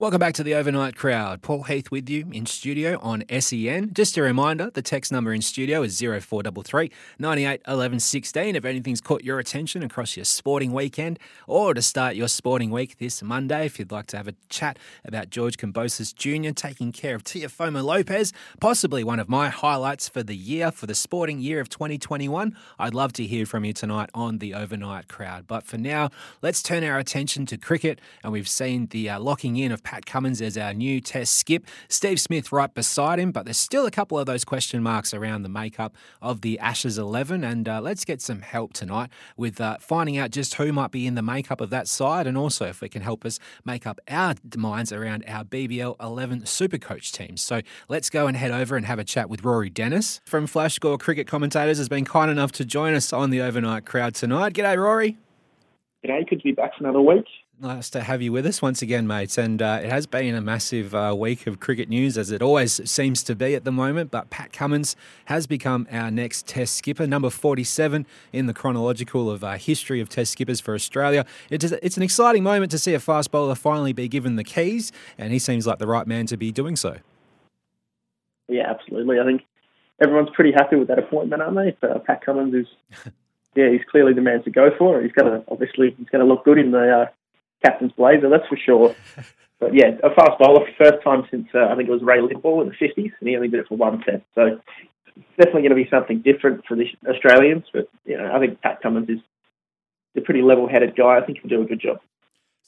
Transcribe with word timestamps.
Welcome 0.00 0.20
back 0.20 0.34
to 0.34 0.44
the 0.44 0.54
overnight 0.54 0.94
crowd. 0.94 1.42
Paul 1.42 1.64
Heath 1.64 1.90
with 1.90 2.08
you 2.08 2.28
in 2.30 2.46
studio 2.46 3.00
on 3.02 3.24
SEN. 3.40 3.92
Just 3.92 4.16
a 4.16 4.22
reminder, 4.22 4.70
the 4.70 4.80
text 4.80 5.10
number 5.10 5.32
in 5.32 5.42
studio 5.42 5.82
is 5.82 5.98
0433 5.98 6.92
98 7.18 7.62
11 7.66 7.98
16 7.98 8.54
if 8.54 8.64
anything's 8.64 9.00
caught 9.00 9.24
your 9.24 9.40
attention 9.40 9.82
across 9.82 10.16
your 10.16 10.24
sporting 10.24 10.72
weekend 10.72 11.18
or 11.48 11.74
to 11.74 11.82
start 11.82 12.14
your 12.14 12.28
sporting 12.28 12.70
week 12.70 12.98
this 12.98 13.24
Monday 13.24 13.66
if 13.66 13.80
you'd 13.80 13.90
like 13.90 14.06
to 14.06 14.16
have 14.16 14.28
a 14.28 14.34
chat 14.48 14.78
about 15.04 15.30
George 15.30 15.56
Kambosos 15.56 16.14
Jr. 16.14 16.52
taking 16.52 16.92
care 16.92 17.16
of 17.16 17.24
Teofimo 17.24 17.82
Lopez, 17.82 18.32
possibly 18.60 19.02
one 19.02 19.18
of 19.18 19.28
my 19.28 19.48
highlights 19.48 20.08
for 20.08 20.22
the 20.22 20.36
year, 20.36 20.70
for 20.70 20.86
the 20.86 20.94
sporting 20.94 21.40
year 21.40 21.58
of 21.58 21.68
2021. 21.70 22.56
I'd 22.78 22.94
love 22.94 23.12
to 23.14 23.26
hear 23.26 23.46
from 23.46 23.64
you 23.64 23.72
tonight 23.72 24.10
on 24.14 24.38
the 24.38 24.54
overnight 24.54 25.08
crowd. 25.08 25.48
But 25.48 25.64
for 25.64 25.76
now, 25.76 26.10
let's 26.40 26.62
turn 26.62 26.84
our 26.84 27.00
attention 27.00 27.46
to 27.46 27.58
cricket 27.58 28.00
and 28.22 28.32
we've 28.32 28.48
seen 28.48 28.86
the 28.92 29.10
uh, 29.10 29.18
locking 29.18 29.56
in 29.56 29.72
of 29.72 29.82
Pat 29.88 30.04
Cummins 30.04 30.42
as 30.42 30.58
our 30.58 30.74
new 30.74 31.00
test 31.00 31.34
skip. 31.34 31.64
Steve 31.88 32.20
Smith 32.20 32.52
right 32.52 32.74
beside 32.74 33.18
him, 33.18 33.32
but 33.32 33.46
there's 33.46 33.56
still 33.56 33.86
a 33.86 33.90
couple 33.90 34.18
of 34.18 34.26
those 34.26 34.44
question 34.44 34.82
marks 34.82 35.14
around 35.14 35.44
the 35.44 35.48
makeup 35.48 35.96
of 36.20 36.42
the 36.42 36.58
Ashes 36.58 36.98
11. 36.98 37.42
And 37.42 37.66
uh, 37.66 37.80
let's 37.80 38.04
get 38.04 38.20
some 38.20 38.42
help 38.42 38.74
tonight 38.74 39.08
with 39.38 39.62
uh, 39.62 39.78
finding 39.80 40.18
out 40.18 40.30
just 40.30 40.56
who 40.56 40.74
might 40.74 40.90
be 40.90 41.06
in 41.06 41.14
the 41.14 41.22
makeup 41.22 41.62
of 41.62 41.70
that 41.70 41.88
side 41.88 42.26
and 42.26 42.36
also 42.36 42.66
if 42.66 42.82
it 42.82 42.90
can 42.90 43.00
help 43.00 43.24
us 43.24 43.38
make 43.64 43.86
up 43.86 43.98
our 44.08 44.34
minds 44.58 44.92
around 44.92 45.24
our 45.26 45.42
BBL 45.42 45.96
11 45.98 46.42
Supercoach 46.42 47.10
teams. 47.10 47.40
So 47.40 47.62
let's 47.88 48.10
go 48.10 48.26
and 48.26 48.36
head 48.36 48.50
over 48.50 48.76
and 48.76 48.84
have 48.84 48.98
a 48.98 49.04
chat 49.04 49.30
with 49.30 49.42
Rory 49.42 49.70
Denis 49.70 50.20
from 50.26 50.46
Flashscore 50.46 51.00
Cricket 51.00 51.26
Commentators 51.26 51.78
has 51.78 51.88
been 51.88 52.04
kind 52.04 52.30
enough 52.30 52.52
to 52.52 52.66
join 52.66 52.92
us 52.92 53.10
on 53.10 53.30
the 53.30 53.40
overnight 53.40 53.86
crowd 53.86 54.14
tonight. 54.14 54.52
G'day, 54.52 54.76
Rory. 54.76 55.16
G'day, 56.04 56.28
good 56.28 56.40
to 56.40 56.44
be 56.44 56.52
back 56.52 56.76
for 56.76 56.84
another 56.84 57.00
week. 57.00 57.24
Nice 57.60 57.90
to 57.90 58.02
have 58.02 58.22
you 58.22 58.30
with 58.30 58.46
us 58.46 58.62
once 58.62 58.82
again, 58.82 59.08
mates. 59.08 59.36
And 59.36 59.60
uh, 59.60 59.80
it 59.82 59.90
has 59.90 60.06
been 60.06 60.36
a 60.36 60.40
massive 60.40 60.94
uh, 60.94 61.12
week 61.18 61.48
of 61.48 61.58
cricket 61.58 61.88
news, 61.88 62.16
as 62.16 62.30
it 62.30 62.40
always 62.40 62.88
seems 62.88 63.24
to 63.24 63.34
be 63.34 63.56
at 63.56 63.64
the 63.64 63.72
moment. 63.72 64.12
But 64.12 64.30
Pat 64.30 64.52
Cummins 64.52 64.94
has 65.24 65.48
become 65.48 65.88
our 65.90 66.08
next 66.08 66.46
Test 66.46 66.76
skipper, 66.76 67.04
number 67.04 67.30
47 67.30 68.06
in 68.32 68.46
the 68.46 68.54
chronological 68.54 69.28
of 69.28 69.42
uh, 69.42 69.54
history 69.54 70.00
of 70.00 70.08
Test 70.08 70.30
skippers 70.30 70.60
for 70.60 70.72
Australia. 70.72 71.26
It 71.50 71.64
is, 71.64 71.72
it's 71.82 71.96
an 71.96 72.04
exciting 72.04 72.44
moment 72.44 72.70
to 72.70 72.78
see 72.78 72.94
a 72.94 73.00
fast 73.00 73.32
bowler 73.32 73.56
finally 73.56 73.92
be 73.92 74.06
given 74.06 74.36
the 74.36 74.44
keys, 74.44 74.92
and 75.16 75.32
he 75.32 75.40
seems 75.40 75.66
like 75.66 75.80
the 75.80 75.88
right 75.88 76.06
man 76.06 76.26
to 76.26 76.36
be 76.36 76.52
doing 76.52 76.76
so. 76.76 76.98
Yeah, 78.46 78.70
absolutely. 78.70 79.18
I 79.18 79.24
think 79.24 79.42
everyone's 80.00 80.30
pretty 80.32 80.52
happy 80.52 80.76
with 80.76 80.86
that 80.88 81.00
appointment, 81.00 81.42
aren't 81.42 81.56
they? 81.56 81.88
Uh, 81.88 81.98
Pat 81.98 82.24
Cummins 82.24 82.54
is, 82.54 82.66
yeah, 83.56 83.68
he's 83.68 83.82
clearly 83.90 84.12
the 84.12 84.20
man 84.20 84.44
to 84.44 84.50
go 84.50 84.70
for. 84.78 85.02
He's 85.02 85.10
going 85.10 85.32
to 85.32 85.44
obviously 85.50 85.96
he's 85.98 86.06
to 86.10 86.24
look 86.24 86.44
good 86.44 86.58
in 86.58 86.70
the 86.70 87.00
uh, 87.00 87.06
captain's 87.64 87.92
blazer, 87.92 88.28
that's 88.28 88.46
for 88.48 88.56
sure. 88.56 88.94
But 89.60 89.74
yeah, 89.74 89.98
a 90.04 90.14
fast 90.14 90.38
bowler, 90.38 90.64
first 90.78 91.02
time 91.02 91.24
since 91.30 91.48
uh, 91.54 91.66
I 91.66 91.74
think 91.74 91.88
it 91.88 91.92
was 91.92 92.02
Ray 92.02 92.20
Lindwall 92.20 92.62
in 92.62 92.68
the 92.68 92.74
50s, 92.74 93.12
and 93.18 93.28
he 93.28 93.34
only 93.34 93.48
did 93.48 93.60
it 93.60 93.68
for 93.68 93.76
one 93.76 94.00
test. 94.02 94.22
So 94.34 94.60
definitely 95.36 95.62
going 95.62 95.70
to 95.70 95.74
be 95.74 95.88
something 95.90 96.22
different 96.22 96.64
for 96.66 96.76
the 96.76 96.86
Australians. 97.08 97.64
But 97.72 97.88
you 98.04 98.16
know, 98.16 98.30
I 98.32 98.38
think 98.38 98.60
Pat 98.60 98.80
Cummins 98.82 99.08
is 99.08 99.18
a 100.16 100.20
pretty 100.20 100.42
level-headed 100.42 100.96
guy. 100.96 101.18
I 101.18 101.26
think 101.26 101.38
he'll 101.38 101.58
do 101.58 101.62
a 101.62 101.66
good 101.66 101.80
job. 101.80 101.98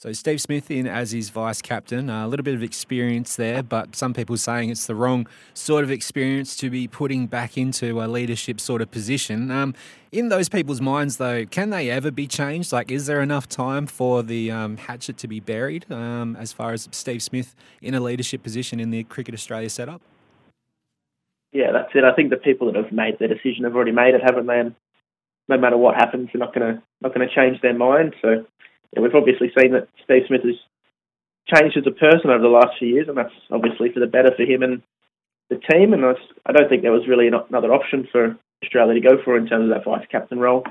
So 0.01 0.15
Steve 0.15 0.41
Smith 0.41 0.71
in 0.71 0.87
as 0.87 1.11
his 1.11 1.29
vice 1.29 1.61
captain, 1.61 2.09
a 2.09 2.27
little 2.27 2.43
bit 2.43 2.55
of 2.55 2.63
experience 2.63 3.37
there, 3.37 3.63
but 3.63 3.95
some 3.95 4.15
people 4.15 4.39
saying 4.39 4.71
it's 4.71 4.87
the 4.87 4.95
wrong 4.95 5.27
sort 5.53 5.85
of 5.85 5.91
experience 5.91 6.57
to 6.57 6.71
be 6.71 6.89
putting 6.89 7.27
back 7.27 7.59
into 7.59 8.01
a 8.01 8.09
leadership 8.09 8.63
sort 8.63 8.81
of 8.81 8.91
position. 8.91 9.51
Um, 9.51 9.75
in 10.11 10.31
those 10.31 10.49
people's 10.49 10.81
minds, 10.81 11.19
though, 11.19 11.45
can 11.45 11.69
they 11.69 11.91
ever 11.91 12.11
be 12.11 12.27
changed? 12.27 12.73
Like, 12.73 12.91
is 12.91 13.05
there 13.05 13.21
enough 13.21 13.47
time 13.47 13.87
for 13.87 14.23
the 14.23 14.51
um, 14.51 14.79
hatchet 14.79 15.19
to 15.19 15.29
be 15.29 15.39
buried 15.39 15.85
um, 15.93 16.35
as 16.37 16.51
far 16.51 16.73
as 16.73 16.89
Steve 16.93 17.23
Smith 17.23 17.55
in 17.83 17.93
a 17.93 18.01
leadership 18.01 18.43
position 18.43 18.81
in 18.81 18.91
the 18.91 19.05
Cricket 19.05 19.35
Australia 19.35 19.69
setup? 19.69 20.01
Yeah, 21.53 21.73
that's 21.73 21.91
it. 21.95 22.05
I 22.05 22.15
think 22.15 22.31
the 22.31 22.39
people 22.39 22.73
that 22.73 22.83
have 22.83 22.91
made 22.91 23.19
their 23.19 23.29
decision 23.29 23.65
have 23.65 23.77
already 23.77 23.93
made 23.93 24.15
it, 24.15 24.23
haven't 24.25 24.47
they? 24.47 24.61
And 24.61 24.75
no 25.47 25.59
matter 25.59 25.77
what 25.77 25.97
happens, 25.97 26.31
they're 26.33 26.41
not 26.41 26.55
going 26.55 26.77
to 26.77 26.83
not 27.03 27.15
going 27.15 27.29
to 27.29 27.35
change 27.35 27.61
their 27.61 27.75
mind. 27.75 28.15
So 28.23 28.47
we've 28.97 29.15
obviously 29.15 29.53
seen 29.57 29.73
that 29.73 29.89
Steve 30.05 30.25
Smith 30.27 30.43
has 30.43 30.57
changed 31.55 31.77
as 31.77 31.87
a 31.87 31.91
person 31.91 32.31
over 32.31 32.43
the 32.43 32.49
last 32.49 32.79
few 32.79 32.89
years, 32.89 33.09
and 33.09 33.17
that's 33.17 33.35
obviously 33.51 33.93
for 33.93 34.01
the 34.01 34.07
better 34.07 34.35
for 34.37 34.43
him 34.43 34.63
and 34.63 34.83
the 35.49 35.61
team. 35.71 35.93
And 35.93 36.05
I 36.47 36.53
don't 36.53 36.69
think 36.69 36.83
there 36.83 36.93
was 36.93 37.09
really 37.09 37.29
another 37.29 37.73
option 37.73 38.09
for 38.11 38.37
Australia 38.65 39.01
to 39.01 39.09
go 39.09 39.23
for 39.23 39.37
in 39.37 39.47
terms 39.47 39.71
of 39.71 39.71
that 39.71 39.85
vice 39.85 40.07
captain 40.11 40.39
role. 40.39 40.65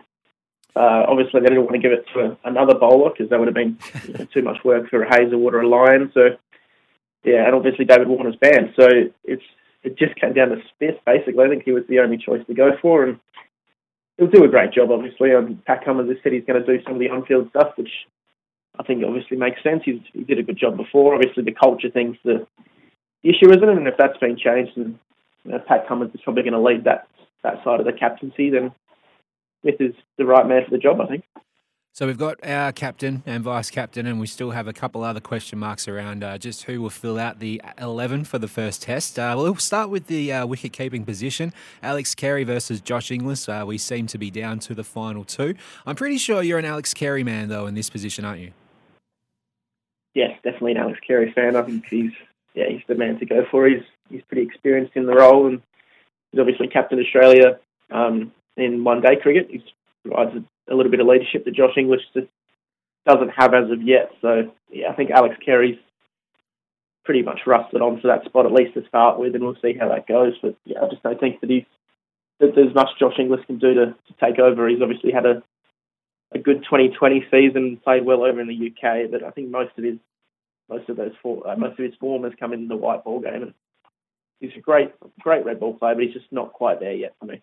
Uh, 0.76 1.04
obviously, 1.08 1.42
they 1.42 1.48
didn't 1.48 1.64
want 1.64 1.76
to 1.76 1.80
give 1.80 1.92
it 1.92 2.06
to 2.14 2.38
another 2.44 2.76
bowler 2.76 3.10
because 3.10 3.30
that 3.30 3.40
would 3.40 3.48
have 3.48 3.56
been 3.56 3.78
you 4.08 4.14
know, 4.20 4.26
too 4.26 4.42
much 4.42 4.64
work 4.64 4.90
for 4.90 5.04
a 5.04 5.10
Hazlewood 5.10 5.56
or 5.56 5.62
a 5.62 5.68
Lyon. 5.68 6.12
So, 6.14 6.38
yeah, 7.24 7.46
and 7.46 7.56
obviously 7.56 7.86
David 7.86 8.08
Warner's 8.08 8.36
banned. 8.36 8.74
So 8.80 8.88
it's 9.24 9.44
it 9.82 9.98
just 9.98 10.16
came 10.16 10.34
down 10.34 10.50
to 10.50 10.62
Smith 10.78 10.96
basically. 11.06 11.44
I 11.44 11.50
think 11.50 11.64
he 11.64 11.72
was 11.72 11.84
the 11.88 12.00
only 12.00 12.18
choice 12.18 12.46
to 12.48 12.54
go 12.54 12.72
for, 12.82 13.04
and 13.04 13.20
he'll 14.20 14.28
do 14.28 14.44
a 14.44 14.50
great 14.50 14.72
job, 14.74 14.92
obviously. 14.92 15.34
Um, 15.34 15.62
Pat 15.66 15.84
Cummins 15.84 16.10
has 16.10 16.18
said 16.22 16.34
he's 16.34 16.44
going 16.46 16.64
to 16.64 16.78
do 16.78 16.84
some 16.84 16.94
of 16.94 17.00
the 17.00 17.10
on-field 17.10 17.50
stuff, 17.50 17.72
which 17.78 17.90
I 18.78 18.84
think 18.84 19.04
obviously 19.04 19.38
makes 19.38 19.64
sense. 19.64 19.82
He's, 19.86 20.02
he 20.14 20.24
did 20.24 20.40
a 20.40 20.44
good 20.44 20.60
job 20.60 20.78
before. 20.78 21.16
Obviously, 21.16 21.44
the 21.44 21.54
culture 21.54 21.90
thing's 21.90 22.18
the 22.24 22.46
issue, 23.24 23.50
isn't 23.50 23.64
it? 23.64 23.78
And 23.78 23.88
if 23.88 23.96
that's 23.98 24.18
been 24.18 24.38
changed, 24.38 24.78
and 24.78 25.00
you 25.46 25.52
know, 25.52 25.60
Pat 25.60 25.88
Cummins 25.88 26.14
is 26.14 26.22
probably 26.24 26.44
going 26.44 26.54
to 26.54 26.62
lead 26.62 26.84
that 26.84 27.08
that 27.44 27.64
side 27.64 27.80
of 27.80 27.86
the 27.86 27.94
captaincy, 27.94 28.50
then 28.50 28.72
Smith 29.62 29.80
is 29.80 29.94
the 30.18 30.26
right 30.26 30.46
man 30.46 30.64
for 30.66 30.72
the 30.72 30.78
job, 30.78 31.00
I 31.00 31.08
think. 31.08 31.24
So 32.00 32.08
we've 32.08 32.18
got 32.18 32.38
our 32.46 32.72
captain 32.72 33.24
and 33.26 33.44
vice 33.44 33.70
captain, 33.70 34.08
and 34.08 34.22
we 34.22 34.28
still 34.28 34.52
have 34.52 34.70
a 34.70 34.72
couple 34.72 35.04
other 35.04 35.20
question 35.20 35.60
marks 35.60 35.86
around 35.86 36.24
uh, 36.24 36.38
just 36.38 36.64
who 36.64 36.82
will 36.82 36.90
fill 36.90 37.20
out 37.20 37.40
the 37.40 37.62
11 37.78 38.24
for 38.24 38.40
the 38.40 38.48
first 38.48 38.84
test. 38.84 39.20
Uh, 39.20 39.36
we'll 39.38 39.58
start 39.58 39.90
with 39.90 40.08
the 40.08 40.32
uh, 40.32 40.46
wicket 40.46 40.72
keeping 40.72 41.04
position. 41.04 41.52
Alex 41.84 42.16
Carey 42.16 42.46
versus 42.46 42.80
Josh 42.80 43.12
Inglis. 43.12 43.50
Uh, 43.50 43.66
we 43.68 43.78
seem 43.78 44.08
to 44.08 44.18
be 44.18 44.32
down 44.32 44.60
to 44.60 44.74
the 44.74 44.86
final 44.86 45.26
two. 45.26 45.56
I'm 45.86 45.98
pretty 45.98 46.18
sure 46.18 46.42
you're 46.42 46.58
an 46.58 46.64
Alex 46.64 46.94
Carey 46.94 47.26
man, 47.26 47.50
though, 47.50 47.66
in 47.66 47.74
this 47.74 47.90
position, 47.90 48.24
aren't 48.24 48.40
you? 48.40 48.54
Yes, 50.14 50.32
definitely 50.42 50.72
an 50.72 50.78
Alex 50.78 51.02
Carey 51.06 51.34
fan. 51.34 51.58
I 51.58 51.64
think 51.64 51.86
he's 51.90 52.14
yeah 52.54 52.70
he's 52.70 52.84
the 52.88 52.96
man 52.96 53.20
to 53.20 53.26
go 53.26 53.46
for. 53.52 53.68
He's 53.68 53.84
he's 54.10 54.22
pretty 54.30 54.44
experienced 54.44 54.96
in 54.96 55.06
the 55.06 55.16
role, 55.16 55.48
and 55.48 55.62
he's 56.32 56.40
obviously 56.40 56.70
captain 56.70 56.98
Australia 56.98 57.60
um, 57.92 58.32
in 58.56 58.86
one 58.86 59.02
day 59.02 59.18
cricket. 59.18 59.50
He 59.50 59.62
provides 60.06 60.34
a 60.38 60.46
a 60.70 60.76
little 60.76 60.92
bit 60.92 61.00
of 61.00 61.08
leadership 61.08 61.46
that 61.46 61.56
Josh 61.56 61.78
Inglis 61.78 62.02
just 62.14 62.28
doesn't 63.06 63.30
have 63.30 63.54
as 63.54 63.72
of 63.72 63.82
yet. 63.82 64.12
So 64.22 64.52
yeah, 64.72 64.90
I 64.90 64.96
think 64.96 65.12
Alex 65.12 65.36
Carey's 65.44 65.78
pretty 67.06 67.24
much 67.24 67.42
rusted 67.48 67.82
on 67.82 67.94
onto 67.94 68.08
that 68.08 68.26
spot 68.26 68.46
at 68.46 68.52
least 68.52 68.76
to 68.76 68.88
start 68.88 69.20
with, 69.20 69.36
and 69.36 69.44
we'll 69.44 69.58
see 69.62 69.74
how 69.80 69.90
that 69.90 70.08
goes. 70.08 70.34
But 70.42 70.56
yeah, 70.66 70.82
I 70.84 70.90
just 70.90 71.04
don't 71.04 71.20
think 71.20 71.42
that 71.42 71.50
he's 71.50 71.66
that 72.40 72.54
there's 72.56 72.74
much 72.74 72.90
Josh 73.00 73.20
Inglis 73.20 73.46
can 73.46 73.58
do 73.58 73.74
to, 73.74 73.86
to 73.88 74.14
take 74.24 74.40
over. 74.40 74.68
He's 74.68 74.82
obviously 74.82 75.12
had 75.12 75.26
a 75.26 75.44
a 76.32 76.38
good 76.38 76.64
2020 76.64 77.26
season, 77.32 77.82
played 77.84 78.06
well 78.06 78.24
over 78.24 78.40
in 78.40 78.48
the 78.48 78.68
UK, 78.68 79.10
but 79.10 79.24
I 79.24 79.32
think 79.32 79.50
most 79.50 79.72
of 79.78 79.84
his 79.84 79.98
most 80.70 80.88
of 80.88 80.98
those 80.98 81.14
four, 81.24 81.48
uh, 81.50 81.58
most 81.58 81.80
of 81.80 81.86
his 81.86 81.96
form 82.00 82.24
has 82.24 82.34
come 82.40 82.54
in 82.54 82.68
the 82.68 82.76
white 82.76 83.04
ball 83.04 83.20
game, 83.20 83.42
and 83.42 83.54
he's 84.40 84.52
a 84.56 84.62
great 84.62 84.94
great 85.20 85.46
red 85.46 85.60
ball 85.60 85.74
player, 85.74 85.96
but 85.96 86.04
he's 86.04 86.14
just 86.14 86.32
not 86.32 86.54
quite 86.54 86.80
there 86.80 86.94
yet 86.94 87.16
for 87.20 87.26
me. 87.26 87.42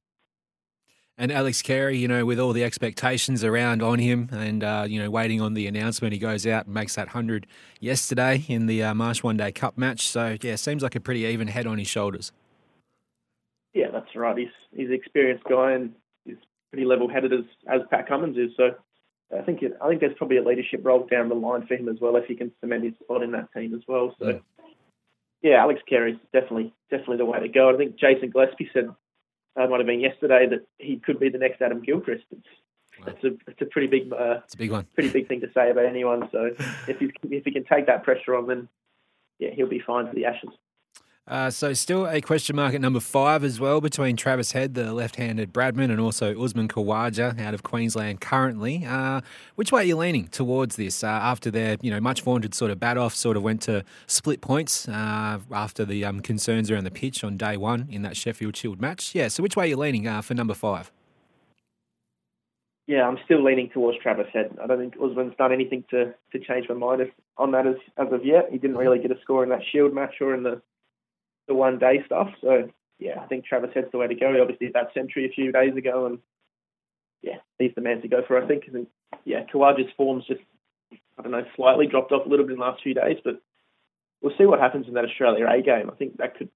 And 1.19 1.33
Alex 1.33 1.63
Carey, 1.63 1.97
you 1.97 2.09
know, 2.09 2.27
with 2.27 2.39
all 2.39 2.53
the 2.53 2.63
expectations 2.63 3.43
around 3.43 3.83
on 3.83 3.99
him 3.99 4.29
and, 4.33 4.63
uh, 4.63 4.85
you 4.87 5.03
know, 5.03 5.11
waiting 5.11 5.41
on 5.41 5.55
the 5.55 5.67
announcement, 5.67 6.13
he 6.13 6.19
goes 6.19 6.47
out 6.47 6.67
and 6.67 6.75
makes 6.75 6.95
that 6.97 7.09
100 7.09 7.47
yesterday 7.81 8.45
in 8.49 8.67
the 8.67 8.83
uh, 8.83 8.95
Marsh 8.95 9.23
One 9.23 9.39
Day 9.39 9.51
Cup 9.51 9.79
match. 9.79 10.09
So, 10.09 10.37
yeah, 10.43 10.57
seems 10.57 10.83
like 10.83 10.95
a 10.95 11.01
pretty 11.01 11.21
even 11.21 11.49
head 11.49 11.67
on 11.67 11.79
his 11.79 11.89
shoulders. 11.89 12.33
Yeah, 13.73 13.91
that's 13.91 14.15
right. 14.15 14.37
He's, 14.37 14.49
he's 14.73 14.89
an 14.89 14.95
experienced 14.95 15.45
guy 15.45 15.73
and 15.73 15.93
he's 16.27 16.37
pretty 16.71 16.85
level 16.85 17.09
headed 17.09 17.33
as, 17.33 17.45
as 17.67 17.81
Pat 17.91 18.07
Cummins 18.07 18.37
is. 18.37 18.51
So, 18.55 18.73
I 19.37 19.43
think 19.43 19.63
it, 19.63 19.73
I 19.83 19.89
think 19.89 20.01
there's 20.01 20.17
probably 20.19 20.37
a 20.37 20.45
leadership 20.45 20.81
role 20.85 21.07
down 21.11 21.31
the 21.31 21.35
line 21.35 21.67
for 21.67 21.75
him 21.75 21.89
as 21.89 21.97
well 21.99 22.17
if 22.17 22.27
he 22.27 22.37
can 22.37 22.53
cement 22.61 22.85
his 22.85 22.95
spot 23.03 23.23
in 23.23 23.33
that 23.33 23.49
team 23.55 23.75
as 23.75 23.83
well. 23.89 24.15
So. 24.21 24.29
Yeah 24.29 24.39
yeah, 25.43 25.61
Alex 25.61 25.81
Carey's 25.89 26.17
definitely 26.33 26.73
definitely 26.91 27.19
the 27.19 27.25
way 27.25 27.39
to 27.39 27.49
go. 27.49 27.73
I 27.73 27.77
think 27.77 27.97
Jason 27.97 28.31
Gillespie 28.31 28.69
said 28.73 28.89
uh, 29.56 29.67
might 29.67 29.79
have 29.79 29.87
been 29.87 30.00
yesterday 30.00 30.47
that 30.49 30.67
he 30.79 30.97
could 30.99 31.19
be 31.19 31.29
the 31.29 31.38
next 31.38 31.62
Adam 31.62 31.82
Gilchrist. 31.82 32.25
It's, 32.31 32.47
wow. 33.00 33.06
it's 33.08 33.25
a 33.25 33.50
it's 33.50 33.62
a 33.62 33.67
pretty 33.67 33.87
big 33.87 34.12
uh, 34.12 34.41
it's 34.44 34.55
a 34.55 34.58
big 34.58 34.70
one, 34.70 34.87
pretty 34.94 35.11
big 35.11 35.29
thing 35.29 35.41
to 35.41 35.49
say 35.55 35.70
about 35.70 35.87
anyone. 35.87 36.29
So 36.32 36.50
if 36.88 36.99
he 36.99 37.11
if 37.31 37.44
he 37.44 37.53
can 37.53 37.64
take 37.64 37.87
that 37.87 38.05
pressure 38.05 38.35
on, 38.35 38.47
then 38.47 38.69
yeah, 39.38 39.50
he'll 39.55 39.69
be 39.69 39.81
fine 39.81 40.08
for 40.08 40.14
the 40.14 40.26
Ashes. 40.26 40.50
Uh, 41.28 41.50
so 41.50 41.73
still 41.73 42.06
a 42.06 42.20
question 42.20 42.55
mark 42.55 42.73
at 42.73 42.81
number 42.81 43.00
five 43.00 43.43
as 43.43 43.58
well 43.58 43.81
between 43.81 44.17
Travis 44.17 44.52
Head, 44.52 44.75
the 44.75 44.93
left-handed 44.93 45.52
Bradman, 45.52 45.90
and 45.90 45.99
also 45.99 46.40
Usman 46.40 46.69
Khawaja 46.69 47.40
out 47.40 47.52
of 47.52 47.64
Queensland 47.64 48.20
currently. 48.20 48.84
Uh, 48.84 49.23
which 49.56 49.73
way 49.73 49.82
are 49.82 49.84
you 49.84 49.96
leaning 49.96 50.28
towards 50.28 50.76
this 50.76 51.02
uh, 51.02 51.08
after 51.08 51.50
their 51.50 51.78
you 51.82 51.90
know 51.90 52.00
much 52.00 52.23
vaunted 52.23 52.55
sort 52.55 52.70
of 52.70 52.78
bat 52.78 52.96
off 52.96 53.12
sort 53.12 53.37
of 53.37 53.43
went 53.43 53.61
to 53.62 53.84
split 54.06 54.40
points 54.40 54.88
uh, 54.88 55.40
after 55.50 55.84
the 55.84 56.05
um, 56.05 56.20
concerns 56.20 56.70
around 56.70 56.84
the 56.84 56.93
pitch 56.93 57.25
on 57.25 57.37
day 57.37 57.56
one 57.56 57.88
in 57.90 58.02
that 58.02 58.17
Sheffield 58.17 58.56
Shield 58.56 58.81
match? 58.81 59.12
Yeah. 59.12 59.26
So 59.26 59.43
which 59.43 59.56
way 59.56 59.64
are 59.64 59.69
you 59.69 59.76
leaning 59.76 60.06
uh, 60.06 60.22
for 60.22 60.34
number 60.34 60.55
five? 60.55 60.93
Yeah, 62.87 63.08
I'm 63.08 63.19
still 63.25 63.43
leaning 63.43 63.69
towards 63.70 63.99
Travis 63.99 64.29
Head. 64.32 64.56
I 64.62 64.69
don't 64.69 64.79
think 64.79 64.94
Usman's 65.02 65.34
done 65.37 65.52
anything 65.52 65.82
to, 65.90 66.14
to 66.31 66.38
change 66.38 66.69
my 66.69 66.76
mind 66.76 67.11
on 67.37 67.50
that 67.50 67.67
as, 67.67 67.75
as 67.99 68.12
of 68.12 68.25
yet. 68.25 68.46
He 68.52 68.58
didn't 68.58 68.76
really 68.76 69.00
get 69.00 69.11
a 69.11 69.20
score 69.22 69.43
in 69.43 69.50
that 69.50 69.62
Shield 69.72 69.93
match 69.93 70.14
or 70.20 70.32
in 70.32 70.44
the 70.44 70.62
the 71.48 71.54
one 71.54 71.78
day 71.78 72.02
stuff. 72.06 72.28
So 72.40 72.70
yeah, 72.98 73.20
I 73.20 73.26
think 73.26 73.44
Travis 73.44 73.70
Head's 73.75 73.90
the 73.93 73.98
way 73.98 74.06
to 74.06 74.14
go. 74.14 74.32
He 74.32 74.40
obviously 74.40 74.69
that 74.75 74.94
century 74.94 75.26
a 75.26 75.34
few 75.34 75.52
days 75.52 75.76
ago, 75.76 76.06
and 76.06 76.19
yeah, 77.22 77.38
he's 77.58 77.75
the 77.75 77.82
man 77.82 78.02
to 78.02 78.08
go 78.08 78.22
for. 78.26 78.43
I 78.43 78.46
think. 78.46 78.64
And 78.72 78.87
yeah, 79.25 79.44
Khawaja's 79.52 79.93
form's 79.96 80.26
just 80.26 80.40
I 81.19 81.22
don't 81.22 81.32
know 81.32 81.44
slightly 81.56 81.87
dropped 81.87 82.12
off 82.12 82.26
a 82.26 82.28
little 82.28 82.46
bit 82.46 82.52
in 82.52 82.58
the 82.58 82.64
last 82.64 82.82
few 82.82 82.94
days, 82.94 83.19
but 83.25 83.40
we'll 84.20 84.37
see 84.37 84.46
what 84.46 84.60
happens 84.60 84.88
in 84.88 84.94
that 84.94 85.04
Australia 85.04 85.46
A 85.46 85.62
game. 85.62 85.90
I 85.90 85.94
think 85.94 86.19
that 86.19 86.37
could 86.37 86.48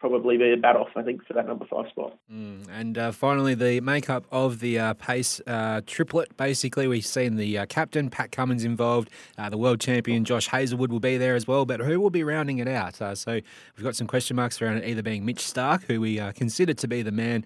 probably 0.00 0.38
be 0.38 0.52
a 0.52 0.56
bat 0.56 0.76
off, 0.76 0.88
I 0.96 1.02
think, 1.02 1.24
for 1.26 1.34
that 1.34 1.46
number 1.46 1.66
five 1.66 1.88
spot. 1.90 2.18
Mm. 2.32 2.66
And 2.72 2.98
uh, 2.98 3.12
finally, 3.12 3.54
the 3.54 3.80
makeup 3.82 4.24
of 4.32 4.60
the 4.60 4.78
uh, 4.78 4.94
pace 4.94 5.40
uh, 5.46 5.82
triplet. 5.86 6.36
Basically, 6.38 6.88
we've 6.88 7.04
seen 7.04 7.36
the 7.36 7.58
uh, 7.58 7.66
captain, 7.66 8.08
Pat 8.08 8.32
Cummins, 8.32 8.64
involved. 8.64 9.10
Uh, 9.36 9.50
the 9.50 9.58
world 9.58 9.78
champion, 9.78 10.24
Josh 10.24 10.48
Hazlewood, 10.48 10.90
will 10.90 11.00
be 11.00 11.18
there 11.18 11.36
as 11.36 11.46
well. 11.46 11.66
But 11.66 11.80
who 11.80 12.00
will 12.00 12.10
be 12.10 12.24
rounding 12.24 12.58
it 12.58 12.66
out? 12.66 13.00
Uh, 13.00 13.14
so 13.14 13.32
we've 13.32 13.84
got 13.84 13.94
some 13.94 14.06
question 14.06 14.36
marks 14.36 14.60
around 14.62 14.78
it, 14.78 14.88
either 14.88 15.02
being 15.02 15.24
Mitch 15.24 15.44
Starc, 15.44 15.82
who 15.84 16.00
we 16.00 16.16
consider 16.32 16.72
to 16.74 16.88
be 16.88 17.02
the 17.02 17.12
man 17.12 17.44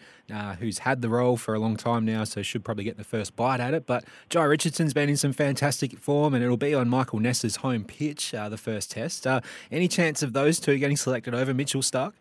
who's 0.60 0.78
had 0.78 1.02
the 1.02 1.08
role 1.08 1.36
for 1.36 1.54
a 1.54 1.58
long 1.58 1.76
time 1.76 2.04
now, 2.04 2.22
so 2.24 2.40
should 2.40 2.64
probably 2.64 2.84
get 2.84 2.96
the 2.96 3.04
first 3.04 3.34
bite 3.34 3.60
at 3.60 3.74
it. 3.74 3.84
But 3.86 4.04
Jhye 4.30 4.48
Richardson's 4.48 4.94
been 4.94 5.08
in 5.08 5.16
some 5.16 5.32
fantastic 5.32 5.98
form, 5.98 6.34
and 6.34 6.44
it'll 6.44 6.56
be 6.56 6.74
on 6.74 6.88
Michael 6.88 7.18
Neser's 7.18 7.56
home 7.56 7.84
pitch, 7.84 8.30
the 8.30 8.56
first 8.56 8.92
test. 8.92 9.26
any 9.70 9.88
chance 9.88 10.22
of 10.22 10.32
those 10.32 10.60
two 10.60 10.78
getting 10.78 10.96
selected 10.96 11.34
over 11.34 11.52
Mitchell 11.52 11.82
Starc? 11.82 12.12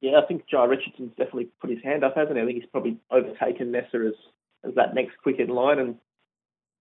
Yeah, 0.00 0.20
I 0.22 0.26
think 0.26 0.44
Jhye 0.52 0.68
Richardson's 0.68 1.10
definitely 1.10 1.48
put 1.60 1.70
his 1.70 1.82
hand 1.82 2.04
up, 2.04 2.16
hasn't 2.16 2.36
he? 2.36 2.42
I 2.42 2.46
think 2.46 2.60
he's 2.60 2.70
probably 2.70 2.98
overtaken 3.10 3.72
Neser 3.72 4.08
as, 4.08 4.14
as 4.64 4.74
that 4.76 4.94
next 4.94 5.16
quick 5.22 5.40
in 5.40 5.48
line. 5.48 5.78
And 5.78 5.96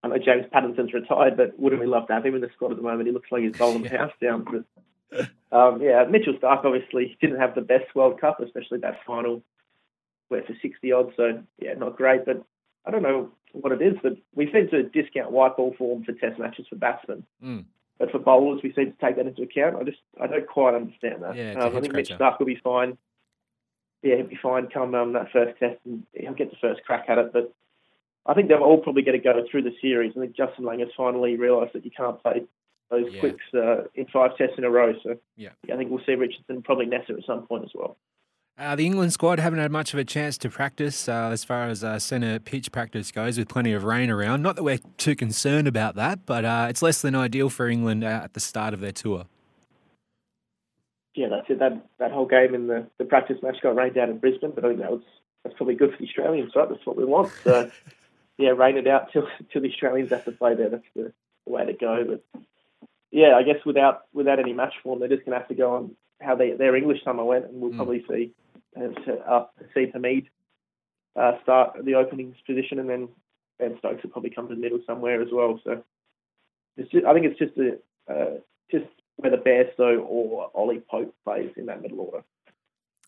I 0.03 0.07
know 0.09 0.17
James 0.17 0.45
Pattinson's 0.53 0.93
retired, 0.93 1.35
but 1.35 1.57
wouldn't 1.59 1.81
we 1.81 1.87
love 1.87 2.07
to 2.07 2.13
have 2.13 2.25
him 2.25 2.35
in 2.35 2.41
the 2.41 2.49
squad 2.53 2.71
at 2.71 2.77
the 2.77 2.83
moment? 2.83 3.07
He 3.07 3.13
looks 3.13 3.31
like 3.31 3.41
he's 3.41 3.57
bowling 3.57 3.83
the 3.83 3.89
house 3.97 4.13
down. 4.21 4.45
But 4.45 5.29
um, 5.51 5.81
yeah, 5.81 6.03
Mitchell 6.09 6.33
Starc 6.33 6.63
obviously 6.63 7.17
didn't 7.19 7.39
have 7.39 7.55
the 7.55 7.61
best 7.61 7.95
World 7.95 8.21
Cup, 8.21 8.39
especially 8.39 8.79
that 8.79 8.99
final 9.05 9.41
where 10.27 10.43
for 10.43 10.53
60 10.61 10.91
odd. 10.91 11.13
So 11.17 11.43
yeah, 11.59 11.73
not 11.73 11.97
great. 11.97 12.25
But 12.25 12.43
I 12.85 12.91
don't 12.91 13.03
know 13.03 13.31
what 13.53 13.71
it 13.71 13.81
is, 13.81 13.95
but 14.03 14.13
we 14.35 14.51
seem 14.51 14.69
to 14.69 14.83
discount 14.83 15.31
white 15.31 15.57
ball 15.57 15.73
form 15.77 16.03
for 16.03 16.13
Test 16.13 16.39
matches 16.39 16.67
for 16.69 16.75
batsmen. 16.75 17.23
Mm. 17.43 17.65
But 17.99 18.11
for 18.11 18.19
bowlers, 18.19 18.61
we 18.63 18.73
seem 18.73 18.91
to 18.91 18.97
take 19.05 19.15
that 19.15 19.25
into 19.25 19.41
account. 19.41 19.75
I 19.75 19.83
just 19.83 19.97
I 20.21 20.27
don't 20.27 20.47
quite 20.47 20.75
understand 20.75 21.23
that. 21.23 21.35
Yeah, 21.35 21.53
um, 21.53 21.75
I 21.75 21.81
think 21.81 21.93
Mitch 21.93 22.09
Starc 22.09 22.39
will 22.39 22.45
be 22.45 22.59
fine 22.63 22.97
yeah, 24.03 24.17
he'll 24.17 24.27
be 24.27 24.39
fine 24.41 24.67
come 24.67 24.95
um, 24.95 25.13
that 25.13 25.31
first 25.31 25.59
test 25.59 25.79
and 25.85 26.03
he'll 26.13 26.33
get 26.33 26.51
the 26.51 26.57
first 26.61 26.83
crack 26.83 27.05
at 27.09 27.17
it. 27.17 27.33
But 27.33 27.53
I 28.25 28.33
think 28.33 28.47
they'll 28.47 28.59
all 28.59 28.79
probably 28.79 29.01
get 29.01 29.13
to 29.13 29.19
go 29.19 29.43
through 29.49 29.63
the 29.63 29.75
series. 29.81 30.13
I 30.15 30.21
think 30.21 30.35
Justin 30.35 30.65
Langer 30.65 30.81
has 30.81 30.89
finally 30.95 31.35
realised 31.35 31.73
that 31.73 31.85
you 31.85 31.91
can't 31.91 32.21
play 32.21 32.43
those 32.89 33.11
yeah. 33.11 33.19
quicks 33.19 33.43
uh, 33.53 33.83
in 33.95 34.05
five 34.13 34.37
tests 34.37 34.55
in 34.57 34.63
a 34.63 34.69
row. 34.69 34.93
So 35.03 35.17
yeah. 35.35 35.49
I 35.71 35.77
think 35.77 35.89
we'll 35.89 36.05
see 36.05 36.15
Richardson 36.15 36.61
probably 36.61 36.85
Neser 36.85 37.17
at 37.17 37.25
some 37.25 37.47
point 37.47 37.65
as 37.65 37.71
well. 37.73 37.97
Uh, 38.59 38.75
the 38.75 38.85
England 38.85 39.13
squad 39.13 39.39
haven't 39.39 39.59
had 39.59 39.71
much 39.71 39.93
of 39.93 39.99
a 39.99 40.03
chance 40.03 40.37
to 40.39 40.49
practice 40.49 41.07
uh, 41.07 41.29
as 41.31 41.43
far 41.43 41.67
as 41.67 41.83
uh, 41.83 41.99
centre 41.99 42.39
pitch 42.39 42.71
practice 42.71 43.11
goes, 43.11 43.37
with 43.37 43.47
plenty 43.47 43.71
of 43.71 43.83
rain 43.83 44.09
around. 44.09 44.41
Not 44.41 44.55
that 44.55 44.63
we're 44.63 44.79
too 44.97 45.15
concerned 45.15 45.67
about 45.67 45.95
that, 45.95 46.25
but 46.25 46.43
uh, 46.43 46.65
it's 46.69 46.81
less 46.81 47.01
than 47.01 47.13
ideal 47.13 47.49
for 47.49 47.67
England 47.67 48.03
uh, 48.03 48.21
at 48.23 48.33
the 48.33 48.39
start 48.39 48.73
of 48.73 48.79
their 48.79 48.91
tour 48.91 49.25
yeah, 51.17 51.27
that's 51.29 51.49
it. 51.49 51.59
That 51.59 51.83
that 51.97 52.11
whole 52.11 52.27
game 52.27 52.53
in 52.53 52.67
the, 52.67 52.85
the 52.99 53.05
practice 53.05 53.37
match 53.41 53.57
got 53.61 53.75
rained 53.75 53.97
out 53.97 54.09
in 54.09 54.19
Brisbane, 54.19 54.51
but 54.53 54.63
I 54.63 54.69
think 54.69 54.81
that 54.81 54.91
was 54.91 55.01
that's 55.43 55.57
probably 55.57 55.75
good 55.75 55.91
for 55.91 55.97
the 55.97 56.05
Australians, 56.05 56.51
right? 56.55 56.69
That's 56.69 56.85
what 56.85 56.95
we 56.95 57.05
want. 57.05 57.31
So 57.43 57.71
yeah, 58.37 58.49
rain 58.49 58.77
it 58.77 58.87
out 58.87 59.11
till 59.11 59.27
till 59.51 59.63
the 59.63 59.69
Australians 59.69 60.11
have 60.11 60.25
to 60.25 60.31
play 60.31 60.53
there. 60.53 60.69
That's 60.69 60.85
the, 60.95 61.11
the 61.45 61.51
way 61.51 61.65
to 61.65 61.73
go. 61.73 62.05
But 62.07 62.41
yeah, 63.11 63.33
I 63.35 63.41
guess 63.41 63.65
without 63.65 64.05
without 64.13 64.39
any 64.39 64.53
match 64.53 64.75
form, 64.83 64.99
they're 64.99 65.09
just 65.09 65.25
going 65.25 65.33
to 65.33 65.39
have 65.39 65.47
to 65.47 65.55
go 65.55 65.75
on 65.75 65.95
how 66.21 66.35
they, 66.35 66.51
their 66.51 66.75
English 66.75 67.03
summer 67.03 67.23
went, 67.23 67.45
and 67.45 67.61
we'll 67.61 67.71
mm. 67.71 67.77
probably 67.77 68.05
see 68.07 68.31
uh, 68.83 69.45
see 69.73 69.91
Hameed 69.93 70.27
uh, 71.15 71.33
start 71.43 71.83
the 71.83 71.95
openings 71.95 72.35
position, 72.45 72.79
and 72.79 72.89
then 72.89 73.09
Ben 73.59 73.75
Stokes 73.79 74.03
will 74.03 74.11
probably 74.11 74.29
come 74.29 74.47
to 74.47 74.55
the 74.55 74.61
middle 74.61 74.79
somewhere 74.85 75.21
as 75.21 75.29
well. 75.31 75.59
So 75.63 75.83
just, 76.77 77.05
I 77.05 77.13
think 77.13 77.25
it's 77.25 77.39
just 77.39 77.57
a 77.57 77.77
uh, 78.11 78.37
just 78.71 78.85
whether 79.17 79.37
Bairstow 79.37 80.03
or 80.05 80.51
Ollie 80.53 80.81
Pope 80.89 81.13
plays 81.23 81.51
in 81.57 81.65
that 81.65 81.81
middle 81.81 82.01
order. 82.01 82.23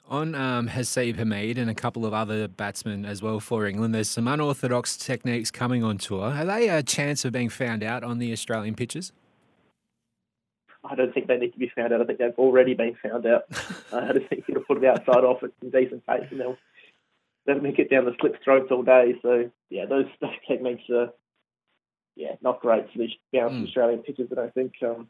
On 0.07 0.33
um, 0.33 0.69
Haseeb 0.69 1.17
Hameed 1.17 1.59
and 1.59 1.69
a 1.69 1.75
couple 1.75 2.03
of 2.03 2.15
other 2.15 2.47
batsmen 2.47 3.05
as 3.05 3.21
well 3.21 3.39
for 3.39 3.67
England, 3.67 3.93
there's 3.93 4.09
some 4.09 4.27
unorthodox 4.27 4.97
techniques 4.97 5.51
coming 5.51 5.83
on 5.83 5.99
tour. 5.99 6.31
Are 6.31 6.45
they 6.45 6.67
a 6.67 6.81
chance 6.81 7.25
of 7.25 7.31
being 7.31 7.49
found 7.49 7.83
out 7.83 8.03
on 8.03 8.17
the 8.17 8.31
Australian 8.31 8.73
pitches? 8.73 9.11
I 10.83 10.95
don't 10.95 11.13
think 11.13 11.27
they 11.27 11.37
need 11.37 11.53
to 11.53 11.59
be 11.59 11.71
found 11.75 11.93
out. 11.93 12.01
I 12.01 12.05
think 12.05 12.19
they've 12.19 12.33
already 12.37 12.73
been 12.73 12.95
found 13.01 13.25
out. 13.25 13.43
I 13.93 14.13
just 14.13 14.27
think 14.27 14.45
you'll 14.47 14.63
put 14.63 14.83
it 14.83 14.85
outside 14.85 15.23
off 15.23 15.43
at 15.43 15.51
some 15.59 15.69
decent 15.69 16.05
pace 16.05 16.27
and 16.31 16.39
they'll, 16.39 16.57
they'll 17.45 17.59
make 17.59 17.79
it 17.79 17.89
down 17.89 18.05
the 18.05 18.15
slip 18.19 18.35
strokes 18.41 18.71
all 18.71 18.83
day. 18.83 19.15
So, 19.21 19.51
yeah, 19.69 19.85
those, 19.85 20.05
those 20.21 20.31
techniques 20.47 20.83
are 20.89 21.09
yeah, 22.19 22.35
not 22.41 22.59
great 22.59 22.91
for 22.91 22.97
the 22.97 23.09
bounce 23.31 23.53
mm. 23.53 23.65
Australian 23.65 24.03
pitches, 24.03 24.29
and 24.29 24.39
I 24.39 24.49
think. 24.49 24.73
Um, 24.83 25.07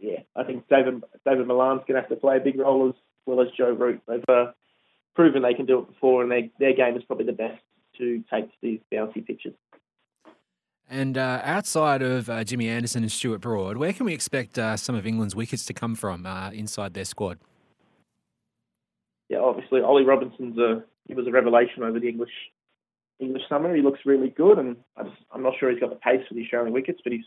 yeah, 0.00 0.20
I 0.34 0.42
think 0.42 0.68
David 0.68 1.04
David 1.24 1.46
Malan's 1.46 1.82
going 1.86 1.94
to 1.94 2.00
have 2.00 2.08
to 2.08 2.16
play 2.16 2.36
a 2.36 2.40
big 2.40 2.58
role 2.58 2.88
as 2.88 2.94
well 3.24 3.40
as 3.40 3.48
Joe 3.56 3.70
Root. 3.72 4.02
They've 4.08 4.24
uh, 4.28 4.50
proven 5.14 5.42
they 5.42 5.54
can 5.54 5.66
do 5.66 5.78
it 5.78 5.88
before, 5.88 6.22
and 6.22 6.30
they, 6.30 6.50
their 6.58 6.74
game 6.74 6.96
is 6.96 7.04
probably 7.04 7.26
the 7.26 7.32
best 7.32 7.62
to 7.98 8.22
take 8.30 8.46
to 8.46 8.56
these 8.60 8.80
bouncy 8.92 9.24
pitches. 9.24 9.54
And 10.88 11.16
uh, 11.16 11.40
outside 11.42 12.02
of 12.02 12.28
uh, 12.28 12.44
Jimmy 12.44 12.68
Anderson 12.68 13.02
and 13.02 13.10
Stuart 13.10 13.40
Broad, 13.40 13.76
where 13.78 13.92
can 13.92 14.06
we 14.06 14.12
expect 14.12 14.58
uh, 14.58 14.76
some 14.76 14.94
of 14.94 15.06
England's 15.06 15.34
wickets 15.34 15.64
to 15.66 15.74
come 15.74 15.94
from 15.94 16.26
uh, 16.26 16.50
inside 16.50 16.94
their 16.94 17.06
squad? 17.06 17.38
Yeah, 19.28 19.38
obviously 19.38 19.80
Ollie 19.80 20.04
Robinson's 20.04 20.58
a 20.58 20.84
he 21.08 21.14
was 21.14 21.26
a 21.26 21.30
revelation 21.30 21.82
over 21.82 21.98
the 21.98 22.08
English 22.08 22.30
English 23.18 23.42
summer. 23.48 23.74
He 23.74 23.82
looks 23.82 24.00
really 24.04 24.28
good, 24.28 24.58
and 24.58 24.76
I 24.96 25.02
am 25.34 25.42
not 25.42 25.54
sure 25.58 25.70
he's 25.70 25.80
got 25.80 25.90
the 25.90 25.96
pace 25.96 26.26
for 26.28 26.34
the 26.34 26.42
Australian 26.42 26.72
wickets, 26.72 27.00
but 27.02 27.12
he's 27.12 27.24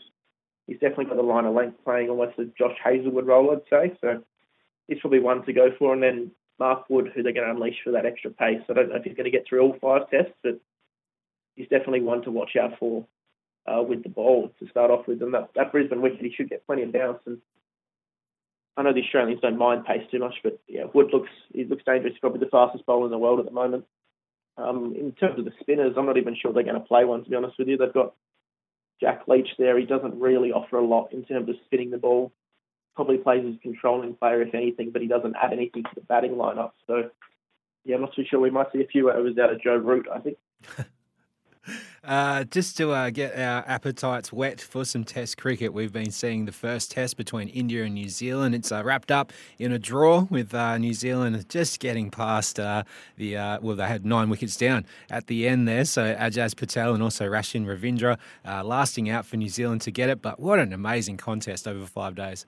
he's 0.66 0.78
definitely 0.78 1.06
got 1.06 1.16
the 1.16 1.22
line 1.22 1.44
of 1.44 1.54
length 1.54 1.78
playing 1.84 2.10
almost 2.10 2.38
a 2.38 2.44
Josh 2.56 2.76
Hazlewood 2.82 3.26
role, 3.26 3.50
I'd 3.50 3.68
say. 3.68 3.96
So 4.00 4.22
he's 4.86 5.00
probably 5.00 5.20
one 5.20 5.44
to 5.46 5.52
go 5.52 5.70
for. 5.78 5.92
And 5.92 6.02
then 6.02 6.30
Mark 6.58 6.88
Wood, 6.88 7.10
who 7.14 7.22
they're 7.22 7.32
going 7.32 7.46
to 7.46 7.52
unleash 7.52 7.78
for 7.82 7.92
that 7.92 8.06
extra 8.06 8.30
pace. 8.30 8.60
I 8.68 8.74
don't 8.74 8.90
know 8.90 8.96
if 8.96 9.04
he's 9.04 9.16
going 9.16 9.24
to 9.24 9.36
get 9.36 9.46
through 9.48 9.60
all 9.62 9.76
five 9.80 10.10
tests, 10.10 10.34
but 10.42 10.60
he's 11.56 11.68
definitely 11.68 12.02
one 12.02 12.22
to 12.22 12.30
watch 12.30 12.56
out 12.60 12.78
for 12.78 13.06
uh, 13.66 13.82
with 13.82 14.02
the 14.02 14.08
ball 14.08 14.52
to 14.58 14.68
start 14.68 14.90
off 14.90 15.06
with. 15.06 15.22
And 15.22 15.34
that, 15.34 15.50
that 15.54 15.72
Brisbane 15.72 16.02
wicket, 16.02 16.20
he 16.20 16.32
should 16.34 16.50
get 16.50 16.66
plenty 16.66 16.82
of 16.82 16.92
bounce. 16.92 17.20
And 17.26 17.38
I 18.76 18.82
know 18.82 18.92
the 18.92 19.02
Australians 19.02 19.40
don't 19.40 19.58
mind 19.58 19.84
pace 19.84 20.06
too 20.10 20.20
much, 20.20 20.34
but 20.42 20.60
yeah, 20.68 20.84
Wood 20.94 21.10
looks 21.12 21.30
he 21.52 21.64
looks 21.64 21.82
dangerous. 21.84 22.12
He's 22.12 22.20
probably 22.20 22.40
the 22.40 22.46
fastest 22.46 22.86
bowler 22.86 23.06
in 23.06 23.10
the 23.10 23.18
world 23.18 23.40
at 23.40 23.44
the 23.44 23.50
moment. 23.50 23.84
Um, 24.56 24.94
in 24.98 25.12
terms 25.12 25.38
of 25.38 25.44
the 25.44 25.52
spinners, 25.60 25.94
I'm 25.96 26.06
not 26.06 26.16
even 26.16 26.36
sure 26.40 26.52
they're 26.52 26.62
going 26.62 26.74
to 26.74 26.80
play 26.80 27.04
one. 27.04 27.24
To 27.24 27.30
be 27.30 27.36
honest 27.36 27.58
with 27.58 27.68
you, 27.68 27.76
they've 27.76 27.92
got 27.92 28.14
Jack 29.00 29.22
Leach 29.28 29.48
there. 29.58 29.78
He 29.78 29.86
doesn't 29.86 30.20
really 30.20 30.52
offer 30.52 30.78
a 30.78 30.84
lot 30.84 31.12
in 31.12 31.24
terms 31.24 31.48
of 31.48 31.56
spinning 31.64 31.90
the 31.90 31.98
ball. 31.98 32.32
Probably 32.96 33.18
plays 33.18 33.44
as 33.48 33.54
a 33.54 33.58
controlling 33.58 34.14
player, 34.14 34.42
if 34.42 34.54
anything, 34.54 34.90
but 34.90 35.02
he 35.02 35.08
doesn't 35.08 35.36
add 35.40 35.52
anything 35.52 35.84
to 35.84 35.90
the 35.94 36.00
batting 36.00 36.32
lineup. 36.32 36.72
So, 36.88 37.10
yeah, 37.84 37.94
I'm 37.94 38.00
not 38.00 38.14
too 38.14 38.24
sure. 38.28 38.40
We 38.40 38.50
might 38.50 38.72
see 38.72 38.82
a 38.82 38.86
few 38.86 39.10
overs 39.10 39.38
out 39.38 39.52
of 39.52 39.62
Joe 39.62 39.76
Root, 39.76 40.08
I 40.12 40.18
think. 40.18 40.38
Uh, 42.04 42.44
just 42.44 42.76
to 42.76 42.92
uh, 42.92 43.10
get 43.10 43.36
our 43.36 43.64
appetites 43.66 44.32
whet 44.32 44.60
for 44.60 44.84
some 44.84 45.04
Test 45.04 45.36
cricket, 45.36 45.72
we've 45.72 45.92
been 45.92 46.10
seeing 46.10 46.44
the 46.44 46.52
first 46.52 46.92
Test 46.92 47.16
between 47.16 47.48
India 47.48 47.84
and 47.84 47.94
New 47.94 48.08
Zealand. 48.08 48.54
It's 48.54 48.70
uh, 48.70 48.82
wrapped 48.84 49.10
up 49.10 49.32
in 49.58 49.72
a 49.72 49.78
draw 49.78 50.26
with 50.30 50.54
uh, 50.54 50.78
New 50.78 50.94
Zealand 50.94 51.48
just 51.48 51.80
getting 51.80 52.10
past 52.10 52.60
uh, 52.60 52.84
the 53.16 53.36
uh, 53.36 53.58
well, 53.60 53.76
they 53.76 53.86
had 53.86 54.06
nine 54.06 54.30
wickets 54.30 54.56
down 54.56 54.86
at 55.10 55.26
the 55.26 55.48
end 55.48 55.66
there. 55.66 55.84
So 55.84 56.14
Ajaz 56.14 56.56
Patel 56.56 56.94
and 56.94 57.02
also 57.02 57.26
Rachin 57.26 57.66
Ravindra 57.66 58.18
lasting 58.64 59.10
out 59.10 59.26
for 59.26 59.36
New 59.36 59.48
Zealand 59.48 59.80
to 59.82 59.90
get 59.90 60.08
it. 60.08 60.22
But 60.22 60.38
what 60.38 60.58
an 60.58 60.72
amazing 60.72 61.16
contest 61.16 61.66
over 61.66 61.84
five 61.84 62.14
days! 62.14 62.46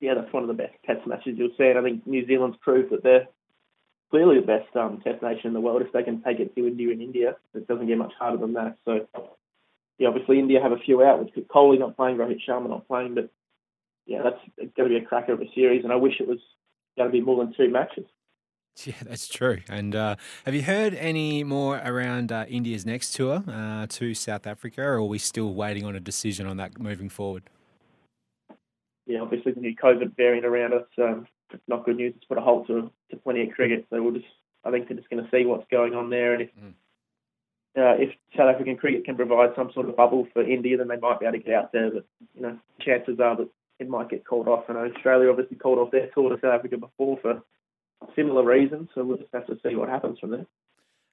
Yeah, 0.00 0.14
that's 0.14 0.32
one 0.32 0.42
of 0.42 0.48
the 0.48 0.54
best 0.54 0.74
Test 0.84 1.06
matches 1.06 1.34
you'll 1.36 1.50
see, 1.58 1.66
and 1.66 1.78
I 1.78 1.82
think 1.82 2.06
New 2.06 2.26
Zealand's 2.26 2.56
proved 2.60 2.90
that 2.90 3.02
they're 3.02 3.28
clearly 4.12 4.38
the 4.38 4.46
best 4.46 4.76
um, 4.76 5.00
test 5.02 5.22
nation 5.22 5.46
in 5.46 5.52
the 5.54 5.60
world 5.60 5.80
if 5.80 5.90
they 5.90 6.02
can 6.02 6.22
take 6.22 6.38
it 6.38 6.54
to 6.54 6.66
India 6.66 6.92
and 6.92 7.00
India. 7.00 7.34
It 7.54 7.66
doesn't 7.66 7.86
get 7.86 7.96
much 7.96 8.12
harder 8.18 8.36
than 8.36 8.52
that. 8.52 8.76
So, 8.84 9.08
yeah, 9.98 10.08
obviously 10.08 10.38
India 10.38 10.60
have 10.62 10.72
a 10.72 10.76
few 10.76 11.02
out 11.02 11.18
with 11.18 11.48
Kohli 11.48 11.78
not 11.78 11.96
playing, 11.96 12.18
Rohit 12.18 12.40
Sharma 12.46 12.68
not 12.68 12.86
playing, 12.86 13.14
but 13.14 13.30
yeah, 14.04 14.20
that's 14.22 14.70
going 14.76 14.90
to 14.90 14.98
be 15.00 15.02
a 15.02 15.08
cracker 15.08 15.32
of 15.32 15.40
a 15.40 15.50
series, 15.54 15.82
and 15.82 15.92
I 15.92 15.96
wish 15.96 16.20
it 16.20 16.28
was 16.28 16.40
going 16.98 17.08
to 17.08 17.12
be 17.12 17.22
more 17.22 17.42
than 17.42 17.54
two 17.56 17.70
matches. 17.70 18.04
Yeah, 18.86 18.94
that's 19.02 19.28
true. 19.28 19.58
And 19.68 19.94
uh, 19.94 20.16
have 20.46 20.54
you 20.54 20.62
heard 20.62 20.94
any 20.94 21.44
more 21.44 21.76
around 21.84 22.32
uh, 22.32 22.46
India's 22.48 22.86
next 22.86 23.12
tour 23.12 23.44
uh, 23.46 23.86
to 23.86 24.14
South 24.14 24.46
Africa, 24.46 24.80
or 24.80 24.94
are 24.94 25.02
we 25.02 25.18
still 25.18 25.52
waiting 25.52 25.84
on 25.84 25.94
a 25.94 26.00
decision 26.00 26.46
on 26.46 26.56
that 26.56 26.80
moving 26.80 27.10
forward? 27.10 27.42
Yeah, 29.06 29.20
obviously 29.20 29.52
the 29.52 29.60
new 29.60 29.76
COVID 29.76 30.16
variant 30.16 30.46
around 30.46 30.72
us 30.72 30.86
um, 30.96 31.26
it's 31.54 31.68
not 31.68 31.84
good 31.84 31.96
news. 31.96 32.14
It's 32.16 32.24
put 32.24 32.38
a 32.38 32.40
halt 32.40 32.66
to, 32.68 32.90
to 33.10 33.16
plenty 33.16 33.42
of 33.42 33.54
cricket. 33.54 33.86
So 33.90 34.02
we'll 34.02 34.14
just, 34.14 34.26
I 34.64 34.70
think 34.70 34.88
they're 34.88 34.96
just 34.96 35.10
going 35.10 35.22
to 35.22 35.30
see 35.30 35.44
what's 35.44 35.70
going 35.70 35.94
on 35.94 36.10
there. 36.10 36.34
And 36.34 36.42
if 36.42 36.50
mm. 36.56 36.70
uh, 37.76 38.02
if 38.02 38.10
South 38.36 38.52
African 38.54 38.76
cricket 38.76 39.04
can 39.04 39.16
provide 39.16 39.50
some 39.56 39.70
sort 39.72 39.88
of 39.88 39.96
bubble 39.96 40.26
for 40.32 40.42
India, 40.42 40.76
then 40.76 40.88
they 40.88 40.96
might 40.96 41.20
be 41.20 41.26
able 41.26 41.38
to 41.38 41.44
get 41.44 41.54
out 41.54 41.72
there. 41.72 41.90
But 41.90 42.06
you 42.34 42.42
know, 42.42 42.58
chances 42.80 43.20
are 43.20 43.36
that 43.36 43.48
it 43.78 43.88
might 43.88 44.10
get 44.10 44.26
called 44.26 44.48
off. 44.48 44.64
And 44.68 44.78
Australia 44.78 45.30
obviously 45.30 45.56
called 45.56 45.78
off 45.78 45.90
their 45.90 46.08
tour 46.14 46.30
to 46.30 46.36
South 46.36 46.54
Africa 46.54 46.78
before 46.78 47.18
for 47.20 47.42
similar 48.16 48.44
reasons. 48.44 48.88
So 48.94 49.04
we'll 49.04 49.18
just 49.18 49.34
have 49.34 49.46
to 49.46 49.58
see 49.62 49.74
what 49.74 49.88
happens 49.88 50.18
from 50.18 50.30
there. 50.30 50.46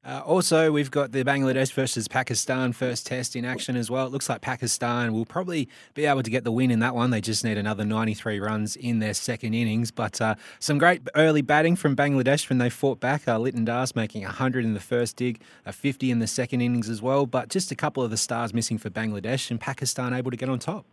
Uh, 0.05 0.21
also, 0.25 0.71
we've 0.71 0.91
got 0.91 1.11
the 1.11 1.25
Bangladesh 1.25 1.73
versus 1.73 2.07
Pakistan 2.07 2.71
first 2.71 3.05
test 3.05 3.35
in 3.35 3.43
action 3.43 3.75
as 3.75 3.91
well. 3.91 4.07
It 4.07 4.13
looks 4.13 4.29
like 4.29 4.39
Pakistan 4.39 5.11
will 5.11 5.25
probably 5.25 5.67
be 5.93 6.05
able 6.05 6.23
to 6.23 6.29
get 6.29 6.45
the 6.45 6.53
win 6.53 6.71
in 6.71 6.79
that 6.79 6.95
one. 6.95 7.09
They 7.09 7.19
just 7.19 7.43
need 7.43 7.57
another 7.57 7.83
93 7.83 8.39
runs 8.39 8.77
in 8.77 8.99
their 8.99 9.13
second 9.13 9.53
innings. 9.53 9.91
But 9.91 10.21
uh, 10.21 10.35
some 10.59 10.77
great 10.77 11.01
early 11.15 11.41
batting 11.41 11.75
from 11.75 11.97
Bangladesh 11.97 12.47
when 12.47 12.59
they 12.59 12.69
fought 12.69 13.01
back. 13.01 13.27
Uh, 13.27 13.39
Liton 13.39 13.65
Das 13.65 13.93
making 13.93 14.23
100 14.23 14.63
in 14.63 14.73
the 14.73 14.79
first 14.79 15.17
dig, 15.17 15.41
a 15.65 15.73
50 15.73 16.11
in 16.11 16.19
the 16.19 16.27
second 16.27 16.61
innings 16.61 16.87
as 16.87 17.01
well. 17.01 17.25
But 17.25 17.49
just 17.49 17.69
a 17.69 17.75
couple 17.75 18.01
of 18.01 18.09
the 18.09 18.17
stars 18.17 18.53
missing 18.53 18.77
for 18.77 18.89
Bangladesh 18.89 19.51
and 19.51 19.59
Pakistan 19.59 20.13
able 20.13 20.31
to 20.31 20.37
get 20.37 20.47
on 20.47 20.59
top. 20.59 20.85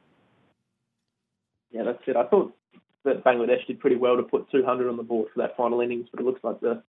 Yeah, 1.71 1.85
that's 1.85 2.03
it. 2.09 2.17
I 2.17 2.25
thought 2.25 2.57
that 3.05 3.23
Bangladesh 3.23 3.69
did 3.69 3.79
pretty 3.79 3.97
well 3.97 4.17
to 4.17 4.25
put 4.25 4.51
200 4.51 4.89
on 4.89 4.97
the 4.97 5.05
board 5.05 5.29
for 5.33 5.43
that 5.43 5.57
final 5.57 5.81
innings, 5.81 6.09
but 6.11 6.21
it 6.21 6.27
looks 6.27 6.43
like 6.43 6.59
the 6.59 6.83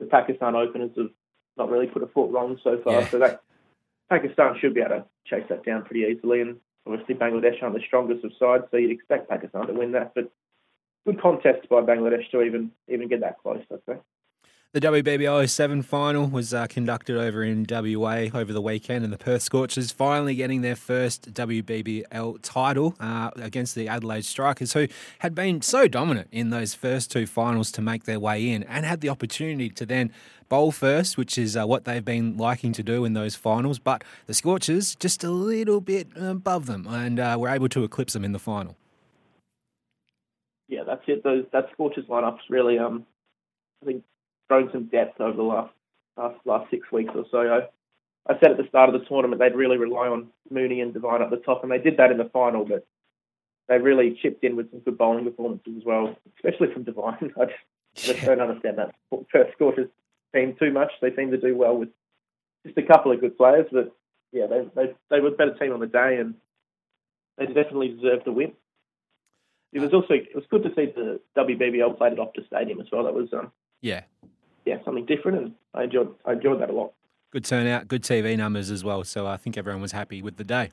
the 0.00 0.06
Pakistan 0.06 0.56
openers 0.56 0.90
have 0.96 1.10
not 1.56 1.70
really 1.70 1.86
put 1.86 2.02
a 2.02 2.06
foot 2.06 2.30
wrong 2.30 2.58
so 2.62 2.80
far. 2.82 3.00
Yeah. 3.00 3.08
So 3.08 3.18
that 3.18 3.42
Pakistan 4.10 4.56
should 4.60 4.74
be 4.74 4.80
able 4.80 4.90
to 4.90 5.04
chase 5.26 5.44
that 5.48 5.64
down 5.64 5.84
pretty 5.84 6.02
easily. 6.02 6.40
And 6.40 6.56
obviously 6.86 7.14
Bangladesh 7.14 7.62
aren't 7.62 7.74
the 7.74 7.82
strongest 7.86 8.24
of 8.24 8.32
sides, 8.38 8.64
so 8.70 8.76
you'd 8.76 8.90
expect 8.90 9.28
Pakistan 9.28 9.66
to 9.66 9.72
win 9.72 9.92
that. 9.92 10.12
But 10.14 10.30
good 11.06 11.20
contest 11.20 11.68
by 11.68 11.80
Bangladesh 11.80 12.30
to 12.30 12.42
even 12.42 12.70
even 12.88 13.08
get 13.08 13.20
that 13.20 13.38
close, 13.38 13.62
I'd 13.72 13.78
say. 13.88 13.98
The 14.74 14.80
WBBL 14.80 15.48
07 15.48 15.82
final 15.82 16.26
was 16.26 16.52
uh, 16.52 16.66
conducted 16.66 17.16
over 17.16 17.44
in 17.44 17.64
WA 17.70 18.26
over 18.34 18.52
the 18.52 18.60
weekend, 18.60 19.04
and 19.04 19.12
the 19.12 19.16
Perth 19.16 19.42
Scorchers 19.42 19.92
finally 19.92 20.34
getting 20.34 20.62
their 20.62 20.74
first 20.74 21.32
WBBL 21.32 22.40
title 22.42 22.96
uh, 22.98 23.30
against 23.36 23.76
the 23.76 23.86
Adelaide 23.86 24.24
Strikers, 24.24 24.72
who 24.72 24.88
had 25.20 25.32
been 25.32 25.62
so 25.62 25.86
dominant 25.86 26.26
in 26.32 26.50
those 26.50 26.74
first 26.74 27.12
two 27.12 27.24
finals 27.24 27.70
to 27.70 27.82
make 27.82 28.02
their 28.02 28.18
way 28.18 28.50
in 28.50 28.64
and 28.64 28.84
had 28.84 29.00
the 29.00 29.08
opportunity 29.08 29.70
to 29.70 29.86
then 29.86 30.12
bowl 30.48 30.72
first, 30.72 31.16
which 31.16 31.38
is 31.38 31.56
uh, 31.56 31.64
what 31.64 31.84
they've 31.84 32.04
been 32.04 32.36
liking 32.36 32.72
to 32.72 32.82
do 32.82 33.04
in 33.04 33.12
those 33.12 33.36
finals. 33.36 33.78
But 33.78 34.02
the 34.26 34.34
Scorchers 34.34 34.96
just 34.96 35.22
a 35.22 35.30
little 35.30 35.80
bit 35.80 36.08
above 36.16 36.66
them 36.66 36.88
and 36.88 37.20
uh, 37.20 37.36
were 37.38 37.48
able 37.48 37.68
to 37.68 37.84
eclipse 37.84 38.14
them 38.14 38.24
in 38.24 38.32
the 38.32 38.40
final. 38.40 38.74
Yeah, 40.66 40.82
that's 40.84 41.02
it. 41.06 41.22
Those 41.22 41.44
that 41.52 41.66
Scorchers 41.70 42.06
lineup's 42.06 42.50
really, 42.50 42.76
um, 42.76 43.06
I 43.80 43.86
think 43.86 44.02
grown 44.48 44.70
some 44.72 44.84
depth 44.84 45.20
over 45.20 45.36
the 45.36 45.42
last 45.42 45.72
last, 46.16 46.38
last 46.44 46.70
six 46.70 46.90
weeks 46.92 47.12
or 47.14 47.24
so. 47.30 47.38
I, 47.38 48.32
I 48.32 48.38
said 48.38 48.52
at 48.52 48.56
the 48.56 48.68
start 48.68 48.92
of 48.92 48.98
the 48.98 49.06
tournament 49.06 49.40
they'd 49.40 49.54
really 49.54 49.76
rely 49.76 50.08
on 50.08 50.28
Mooney 50.50 50.80
and 50.80 50.94
Devine 50.94 51.22
at 51.22 51.30
the 51.30 51.36
top, 51.36 51.62
and 51.62 51.70
they 51.70 51.78
did 51.78 51.96
that 51.98 52.10
in 52.10 52.18
the 52.18 52.30
final. 52.32 52.64
But 52.64 52.86
they 53.68 53.78
really 53.78 54.18
chipped 54.20 54.44
in 54.44 54.56
with 54.56 54.70
some 54.70 54.80
good 54.80 54.98
bowling 54.98 55.24
performances 55.24 55.74
as 55.76 55.84
well, 55.84 56.14
especially 56.36 56.72
from 56.72 56.84
Devine. 56.84 57.32
I 57.40 57.46
just, 57.46 58.06
just 58.16 58.24
don't 58.24 58.40
understand 58.40 58.78
that 58.78 58.94
first 59.32 59.52
Scorchers 59.54 59.88
team 60.34 60.56
too 60.58 60.72
much. 60.72 60.92
They 61.00 61.14
seem 61.14 61.30
to 61.30 61.40
do 61.40 61.56
well 61.56 61.76
with 61.76 61.90
just 62.66 62.78
a 62.78 62.82
couple 62.82 63.12
of 63.12 63.20
good 63.20 63.36
players, 63.36 63.66
but 63.70 63.94
yeah, 64.32 64.46
they 64.46 64.64
they 64.74 64.94
they 65.10 65.20
were 65.20 65.28
a 65.28 65.32
better 65.32 65.54
team 65.54 65.72
on 65.72 65.80
the 65.80 65.86
day, 65.86 66.18
and 66.18 66.34
they 67.38 67.46
definitely 67.46 67.88
deserved 67.88 68.24
the 68.24 68.32
win. 68.32 68.52
It 69.72 69.80
was 69.80 69.92
also 69.92 70.14
it 70.14 70.34
was 70.34 70.44
good 70.50 70.62
to 70.62 70.70
see 70.70 70.86
the 70.86 71.20
WBBL 71.36 71.98
played 71.98 72.12
at 72.12 72.18
Optus 72.18 72.46
Stadium 72.46 72.80
as 72.80 72.86
well. 72.90 73.04
That 73.04 73.14
was 73.14 73.32
um, 73.32 73.52
yeah 73.80 74.02
yeah, 74.64 74.76
something 74.84 75.06
different, 75.06 75.38
and 75.38 75.54
I 75.74 75.84
enjoyed 75.84 76.14
I 76.24 76.32
enjoyed 76.32 76.60
that 76.60 76.70
a 76.70 76.72
lot. 76.72 76.92
Good 77.30 77.44
turnout, 77.44 77.88
good 77.88 78.02
TV 78.02 78.36
numbers 78.36 78.70
as 78.70 78.84
well. 78.84 79.04
So 79.04 79.26
I 79.26 79.36
think 79.36 79.58
everyone 79.58 79.82
was 79.82 79.92
happy 79.92 80.22
with 80.22 80.36
the 80.36 80.44
day. 80.44 80.70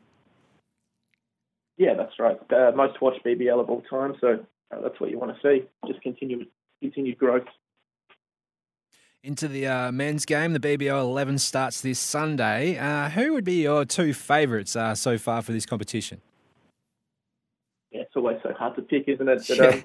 Yeah, 1.78 1.96
that's 1.96 2.20
right. 2.20 2.38
Uh, 2.52 2.72
most 2.76 3.02
watched 3.02 3.26
BBL 3.26 3.60
of 3.60 3.70
all 3.70 3.82
time, 3.90 4.14
so 4.22 4.46
uh, 4.72 4.82
that's 4.82 5.00
what 5.00 5.10
you 5.10 5.18
want 5.18 5.36
to 5.36 5.42
see. 5.42 5.66
Just 5.88 6.02
continue 6.02 6.46
continued 6.82 7.18
growth. 7.18 7.48
Into 9.24 9.48
the 9.48 9.68
uh, 9.68 9.92
men's 9.92 10.26
game, 10.26 10.54
the 10.54 10.60
BBL 10.60 11.00
11 11.00 11.38
starts 11.38 11.82
this 11.82 12.00
Sunday. 12.00 12.78
Uh, 12.78 13.10
who 13.10 13.34
would 13.34 13.44
be 13.44 13.62
your 13.62 13.86
two 13.86 14.14
favourites 14.14 14.76
uh, 14.76 14.96
so 14.96 15.18
far 15.20 15.44
for 15.44 15.52
this 15.52 15.66
competition? 15.66 16.22
Yeah, 17.92 18.02
it's 18.02 18.16
always 18.16 18.38
so 18.42 18.52
hard 18.54 18.76
to 18.78 18.82
pick, 18.82 19.08
isn't 19.08 19.28
it? 19.28 19.46
But, 19.48 19.60
um, 19.60 19.84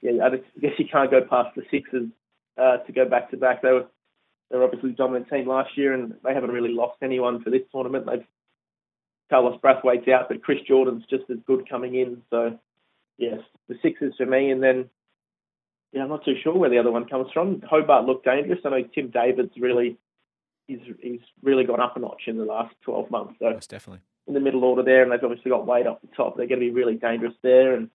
yeah, 0.00 0.24
I 0.24 0.30
guess 0.60 0.72
you 0.78 0.86
can't 0.90 1.10
go 1.10 1.22
past 1.22 1.54
the 1.54 1.62
Sixers 1.70 2.08
uh, 2.58 2.78
to 2.78 2.92
go 2.92 3.08
back 3.08 3.30
to 3.30 3.36
back. 3.36 3.62
They 3.62 3.72
were 3.72 3.86
they 4.50 4.58
were 4.58 4.64
obviously 4.64 4.90
the 4.90 4.96
dominant 4.96 5.28
team 5.28 5.48
last 5.48 5.76
year, 5.76 5.92
and 5.92 6.14
they 6.22 6.34
haven't 6.34 6.50
really 6.50 6.72
lost 6.72 6.98
anyone 7.02 7.42
for 7.42 7.50
this 7.50 7.62
tournament. 7.72 8.06
They've 8.06 8.24
Carlos 9.28 9.60
Brathwaite's 9.60 10.08
out, 10.08 10.28
but 10.28 10.42
Chris 10.42 10.60
Jordan's 10.68 11.04
just 11.10 11.24
as 11.30 11.38
good 11.46 11.68
coming 11.68 11.96
in. 11.96 12.22
So 12.30 12.58
yes, 13.18 13.40
the 13.68 13.76
Sixers 13.82 14.14
for 14.16 14.26
me, 14.26 14.50
and 14.50 14.62
then 14.62 14.88
yeah, 15.92 16.02
I'm 16.02 16.08
not 16.08 16.24
too 16.24 16.36
sure 16.42 16.54
where 16.54 16.70
the 16.70 16.78
other 16.78 16.92
one 16.92 17.08
comes 17.08 17.28
from. 17.32 17.62
Hobart 17.68 18.04
looked 18.04 18.24
dangerous. 18.24 18.60
I 18.64 18.70
know 18.70 18.82
Tim 18.94 19.10
David's 19.10 19.56
really 19.58 19.96
he's 20.66 20.80
he's 21.00 21.20
really 21.42 21.64
gone 21.64 21.80
up 21.80 21.96
a 21.96 22.00
notch 22.00 22.22
in 22.26 22.38
the 22.38 22.44
last 22.44 22.74
12 22.82 23.10
months. 23.10 23.34
So 23.38 23.50
Most 23.50 23.70
definitely 23.70 24.02
in 24.26 24.34
the 24.34 24.40
middle 24.40 24.64
order 24.64 24.82
there, 24.82 25.02
and 25.02 25.12
they've 25.12 25.22
obviously 25.22 25.50
got 25.50 25.66
Wade 25.66 25.86
up 25.86 26.00
the 26.00 26.08
top. 26.16 26.36
They're 26.36 26.48
going 26.48 26.60
to 26.60 26.66
be 26.66 26.72
really 26.72 26.96
dangerous 26.96 27.34
there, 27.42 27.74
and 27.74 27.90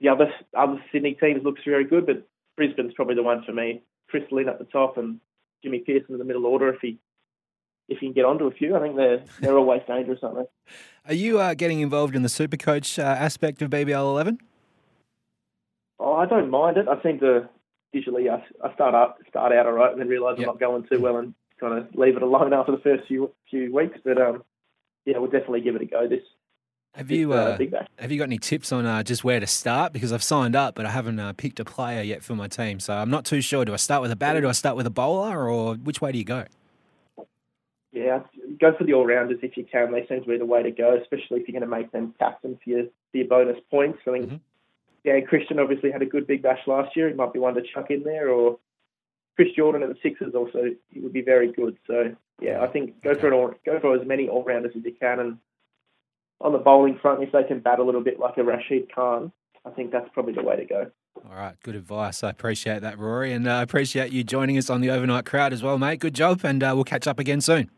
the 0.00 0.08
other 0.08 0.32
other 0.56 0.82
Sydney 0.92 1.14
teams 1.14 1.44
looks 1.44 1.62
very 1.64 1.84
good, 1.84 2.06
but 2.06 2.26
Brisbane's 2.56 2.94
probably 2.94 3.14
the 3.14 3.22
one 3.22 3.42
for 3.44 3.52
me. 3.52 3.82
Chris 4.08 4.24
Lynn 4.30 4.48
at 4.48 4.58
the 4.58 4.64
top 4.64 4.98
and 4.98 5.20
Jimmy 5.62 5.84
Peirson 5.86 6.10
in 6.10 6.18
the 6.18 6.24
middle 6.24 6.46
order. 6.46 6.68
If 6.68 6.80
he 6.80 6.98
if 7.88 7.98
he 7.98 8.06
can 8.06 8.12
get 8.12 8.24
onto 8.24 8.46
a 8.46 8.50
few, 8.50 8.76
I 8.76 8.80
think 8.80 8.96
they're 8.96 9.22
they're 9.40 9.58
always 9.58 9.82
dangerous, 9.86 10.20
aren't 10.22 10.36
they? 10.36 10.72
Are 11.06 11.14
you 11.14 11.40
uh, 11.40 11.54
getting 11.54 11.80
involved 11.80 12.14
in 12.14 12.22
the 12.22 12.28
Super 12.28 12.56
Coach 12.56 12.98
uh, 12.98 13.02
aspect 13.02 13.62
of 13.62 13.70
BBL 13.70 14.00
11? 14.00 14.38
Oh, 15.98 16.14
I 16.14 16.26
don't 16.26 16.50
mind 16.50 16.76
it. 16.76 16.86
I 16.88 17.02
seem 17.02 17.18
to 17.20 17.48
usually 17.92 18.28
I, 18.30 18.44
I 18.64 18.72
start 18.74 18.94
up 18.94 19.18
start 19.28 19.52
out 19.52 19.66
all 19.66 19.72
right 19.72 19.90
and 19.90 20.00
then 20.00 20.08
realise 20.08 20.38
yep. 20.38 20.48
I'm 20.48 20.54
not 20.54 20.60
going 20.60 20.86
too 20.90 21.00
well 21.00 21.16
and 21.16 21.34
kind 21.58 21.78
of 21.78 21.94
leave 21.94 22.16
it 22.16 22.22
alone 22.22 22.52
after 22.54 22.72
the 22.72 22.78
first 22.78 23.06
few 23.08 23.32
few 23.48 23.74
weeks. 23.74 23.98
But 24.04 24.20
um, 24.20 24.44
yeah, 25.04 25.18
we'll 25.18 25.30
definitely 25.30 25.60
give 25.62 25.76
it 25.76 25.82
a 25.82 25.86
go 25.86 26.08
this 26.08 26.22
have 26.94 27.10
you 27.10 27.32
uh, 27.32 27.56
have 27.98 28.10
you 28.10 28.18
got 28.18 28.24
any 28.24 28.38
tips 28.38 28.72
on 28.72 28.84
uh, 28.84 29.02
just 29.02 29.22
where 29.22 29.38
to 29.38 29.46
start? 29.46 29.92
Because 29.92 30.12
I've 30.12 30.22
signed 30.22 30.56
up, 30.56 30.74
but 30.74 30.86
I 30.86 30.90
haven't 30.90 31.20
uh, 31.20 31.32
picked 31.34 31.60
a 31.60 31.64
player 31.64 32.02
yet 32.02 32.24
for 32.24 32.34
my 32.34 32.48
team, 32.48 32.80
so 32.80 32.94
I'm 32.94 33.10
not 33.10 33.24
too 33.24 33.40
sure. 33.40 33.64
Do 33.64 33.72
I 33.72 33.76
start 33.76 34.02
with 34.02 34.10
a 34.10 34.16
batter? 34.16 34.40
Do 34.40 34.48
I 34.48 34.52
start 34.52 34.76
with 34.76 34.86
a 34.86 34.90
bowler, 34.90 35.48
or 35.48 35.74
which 35.74 36.00
way 36.00 36.10
do 36.10 36.18
you 36.18 36.24
go? 36.24 36.44
Yeah, 37.92 38.20
go 38.60 38.74
for 38.76 38.84
the 38.84 38.94
all 38.94 39.06
rounders 39.06 39.38
if 39.42 39.56
you 39.56 39.64
can. 39.64 39.92
They 39.92 40.06
seem 40.08 40.22
to 40.22 40.28
be 40.28 40.38
the 40.38 40.46
way 40.46 40.62
to 40.62 40.70
go, 40.70 40.96
especially 41.00 41.40
if 41.40 41.48
you're 41.48 41.60
going 41.60 41.68
to 41.68 41.76
make 41.76 41.92
them 41.92 42.14
captain 42.18 42.58
for 42.62 42.70
your, 42.70 42.84
for 42.84 43.16
your 43.16 43.26
bonus 43.26 43.58
points. 43.70 43.98
I 44.06 44.10
think, 44.10 44.26
mm-hmm. 44.26 44.36
yeah, 45.04 45.20
Christian 45.20 45.58
obviously 45.58 45.90
had 45.90 46.02
a 46.02 46.06
good 46.06 46.26
big 46.26 46.42
bash 46.42 46.60
last 46.66 46.96
year. 46.96 47.08
He 47.08 47.14
might 47.14 47.32
be 47.32 47.38
one 47.38 47.54
to 47.54 47.62
chuck 47.62 47.90
in 47.90 48.02
there, 48.04 48.30
or 48.30 48.58
Chris 49.36 49.48
Jordan 49.56 49.82
at 49.82 49.88
the 49.88 49.96
Sixers 50.02 50.34
also 50.34 50.74
he 50.90 51.00
would 51.00 51.12
be 51.12 51.22
very 51.22 51.50
good. 51.52 51.78
So 51.86 52.14
yeah, 52.40 52.62
I 52.62 52.66
think 52.66 53.02
go 53.02 53.10
okay. 53.10 53.20
for 53.20 53.26
an 53.28 53.32
all, 53.32 53.54
go 53.64 53.80
for 53.80 53.94
as 53.94 54.06
many 54.06 54.28
all 54.28 54.44
rounders 54.44 54.72
as 54.76 54.84
you 54.84 54.92
can 54.92 55.18
and 55.18 55.38
on 56.40 56.52
the 56.52 56.58
bowling 56.58 56.98
front, 57.00 57.22
if 57.22 57.32
they 57.32 57.44
can 57.44 57.60
bat 57.60 57.78
a 57.78 57.84
little 57.84 58.02
bit 58.02 58.18
like 58.18 58.36
a 58.36 58.44
Rashid 58.44 58.92
Khan, 58.94 59.32
I 59.64 59.70
think 59.70 59.92
that's 59.92 60.08
probably 60.12 60.32
the 60.32 60.42
way 60.42 60.56
to 60.56 60.64
go. 60.64 60.90
All 61.28 61.36
right, 61.36 61.54
good 61.62 61.74
advice. 61.74 62.22
I 62.22 62.30
appreciate 62.30 62.80
that, 62.82 62.98
Rory, 62.98 63.32
and 63.32 63.48
I 63.48 63.60
uh, 63.60 63.62
appreciate 63.62 64.12
you 64.12 64.24
joining 64.24 64.56
us 64.56 64.70
on 64.70 64.80
the 64.80 64.90
overnight 64.90 65.26
crowd 65.26 65.52
as 65.52 65.62
well, 65.62 65.76
mate. 65.76 66.00
Good 66.00 66.14
job, 66.14 66.40
and 66.44 66.62
uh, 66.62 66.72
we'll 66.74 66.84
catch 66.84 67.06
up 67.06 67.18
again 67.18 67.40
soon. 67.40 67.70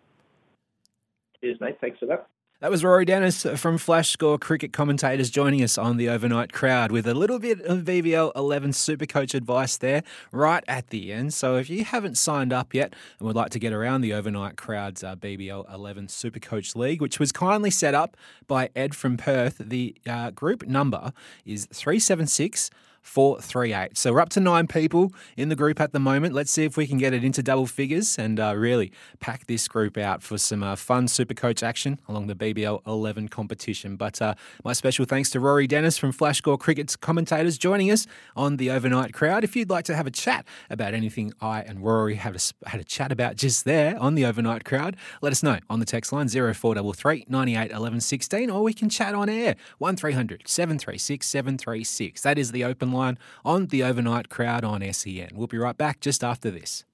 Cheers, 1.41 1.59
mate. 1.61 1.79
Thanks 1.81 1.99
for 1.99 2.07
that. 2.07 2.29
That 2.63 2.71
was 2.71 2.85
Rory 2.85 3.05
Denis 3.05 3.43
from 3.43 3.77
Flashscore 3.77 4.41
Cricket 4.41 4.73
Commentators 4.73 5.31
joining 5.31 5.65
us 5.65 5.77
on 5.77 5.97
the 5.97 6.09
overnight 6.09 6.53
crowd 6.53 6.93
with 6.93 7.09
a 7.09 7.13
little 7.13 7.41
bit 7.41 7.61
of 7.63 7.81
BBL 7.81 8.31
11 8.37 8.73
Super 8.73 9.05
Coach 9.05 9.35
advice 9.35 9.77
there 9.77 10.05
right 10.31 10.63
at 10.69 10.91
the 10.91 11.13
end. 11.13 11.35
So 11.35 11.57
if 11.57 11.69
you 11.69 11.83
haven't 11.83 12.17
signed 12.17 12.53
up 12.53 12.73
yet 12.73 12.95
and 13.19 13.27
would 13.27 13.35
like 13.35 13.51
to 13.51 13.59
get 13.59 13.73
around 13.73 14.03
the 14.03 14.13
overnight 14.15 14.57
crowd's 14.57 15.03
uh, 15.03 15.17
BBL 15.17 15.75
11 15.75 16.07
Super 16.07 16.39
Coach 16.39 16.77
League, 16.77 17.03
which 17.03 17.19
was 17.19 17.33
kindly 17.33 17.69
set 17.73 17.97
up 17.97 18.17
by 18.47 18.71
Ed 18.77 18.95
from 18.95 19.17
Perth, 19.17 19.59
the 19.59 19.97
uh, 20.07 20.31
group 20.31 20.65
number 20.65 21.13
is 21.45 21.67
376- 21.67 22.71
438. 23.03 23.99
So 23.99 24.13
we're 24.13 24.21
up 24.21 24.29
to 24.31 24.41
nine 24.41 24.67
people 24.67 25.13
in 25.37 25.49
the 25.49 25.57
group 25.57 25.81
at 25.81 25.93
the 25.93 25.99
moment. 25.99 26.35
Let's 26.35 26.51
see 26.51 26.65
if 26.65 26.77
we 26.77 26.87
can 26.87 26.99
get 26.99 27.13
it 27.13 27.25
into 27.25 27.43
double 27.43 27.67
figures 27.67 28.19
and 28.19 28.39
uh, 28.39 28.55
really 28.57 28.93
pack 29.21 29.47
this 29.47 29.69
group 29.69 29.99
out 29.99 30.23
for 30.23 30.39
some 30.39 30.63
uh, 30.63 30.77
fun 30.77 31.09
super 31.09 31.35
coach 31.35 31.63
action 31.63 31.99
along 32.09 32.29
the 32.29 32.35
BBL 32.35 32.81
11 32.87 33.29
competition. 33.29 33.97
But 33.97 34.23
uh, 34.23 34.35
my 34.65 34.73
special 34.73 35.05
thanks 35.05 35.31
to 35.31 35.41
Rory 35.41 35.67
Denis 35.67 35.99
from 35.99 36.13
Flashscore 36.13 36.59
Cricket's 36.59 36.97
commentators 36.97 37.59
joining 37.59 37.91
us 37.91 38.07
on 38.37 38.57
the 38.57 38.71
overnight 38.71 39.13
crowd. 39.13 39.45
If 39.45 39.57
you'd 39.57 39.71
like 39.71 39.85
to 39.87 39.97
have 39.97 40.07
a 40.07 40.11
chat 40.11 40.47
about 40.71 40.95
anything 40.95 41.33
I 41.41 41.63
and 41.63 41.83
Rory 41.85 42.15
had 42.15 42.37
a, 42.37 42.69
had 42.69 42.81
a 42.81 42.85
chat 42.85 43.11
about 43.11 43.37
just 43.37 43.65
there 43.65 43.99
on 43.99 44.15
the 44.15 44.25
overnight 44.25 44.65
crowd, 44.65 44.97
let 45.21 45.33
us 45.33 45.43
know 45.43 45.59
on 45.69 45.81
the 45.81 45.87
text 45.87 46.13
line 46.13 46.29
0433 46.29 47.27
98 47.29 47.71
11 47.73 48.01
16 48.01 48.51
or 48.51 48.63
we 48.63 48.73
can 48.73 48.89
chat 48.89 49.15
on 49.15 49.29
air 49.29 49.57
1300 49.79 50.43
736 50.47 51.27
736. 51.27 52.23
That 52.23 52.39
is 52.39 52.53
the 52.53 52.65
open 52.65 52.92
line 52.93 53.19
on 53.45 53.67
the 53.67 53.83
overnight 53.83 54.29
crowd 54.29 54.65
on 54.65 54.83
SEN. 54.93 55.31
We'll 55.35 55.47
be 55.47 55.59
right 55.59 55.77
back 55.77 56.01
just 56.01 56.23
after 56.23 56.51
this. 56.51 56.85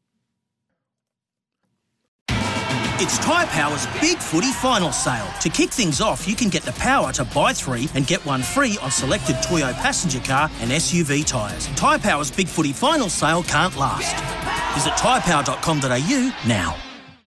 It's 3.01 3.17
Tyre 3.19 3.47
Power's 3.47 3.87
Big 4.01 4.19
Footy 4.19 4.51
Final 4.51 4.91
Sale. 4.91 5.29
To 5.43 5.49
kick 5.49 5.71
things 5.71 6.01
off, 6.01 6.27
you 6.27 6.35
can 6.35 6.49
get 6.49 6.65
the 6.65 6.73
power 6.73 7.13
to 7.13 7.25
buy 7.27 7.53
three 7.53 7.89
and 7.95 8.05
get 8.09 8.25
one 8.27 8.43
free 8.43 8.77
on 8.83 8.91
selected 8.91 9.37
Toyo 9.41 9.73
passenger 9.75 10.19
car 10.19 10.51
and 10.61 10.73
SUV 10.73 11.25
tyres. 11.25 11.69
Tyre 11.77 12.01
Power's 12.01 12.33
Big 12.33 12.49
Footy 12.49 12.73
Final 12.73 13.09
Sale 13.09 13.45
can't 13.45 13.77
last. 13.77 14.17
Visit 14.75 14.95
tyrepower.com.au 14.95 16.49
now. 16.49 16.88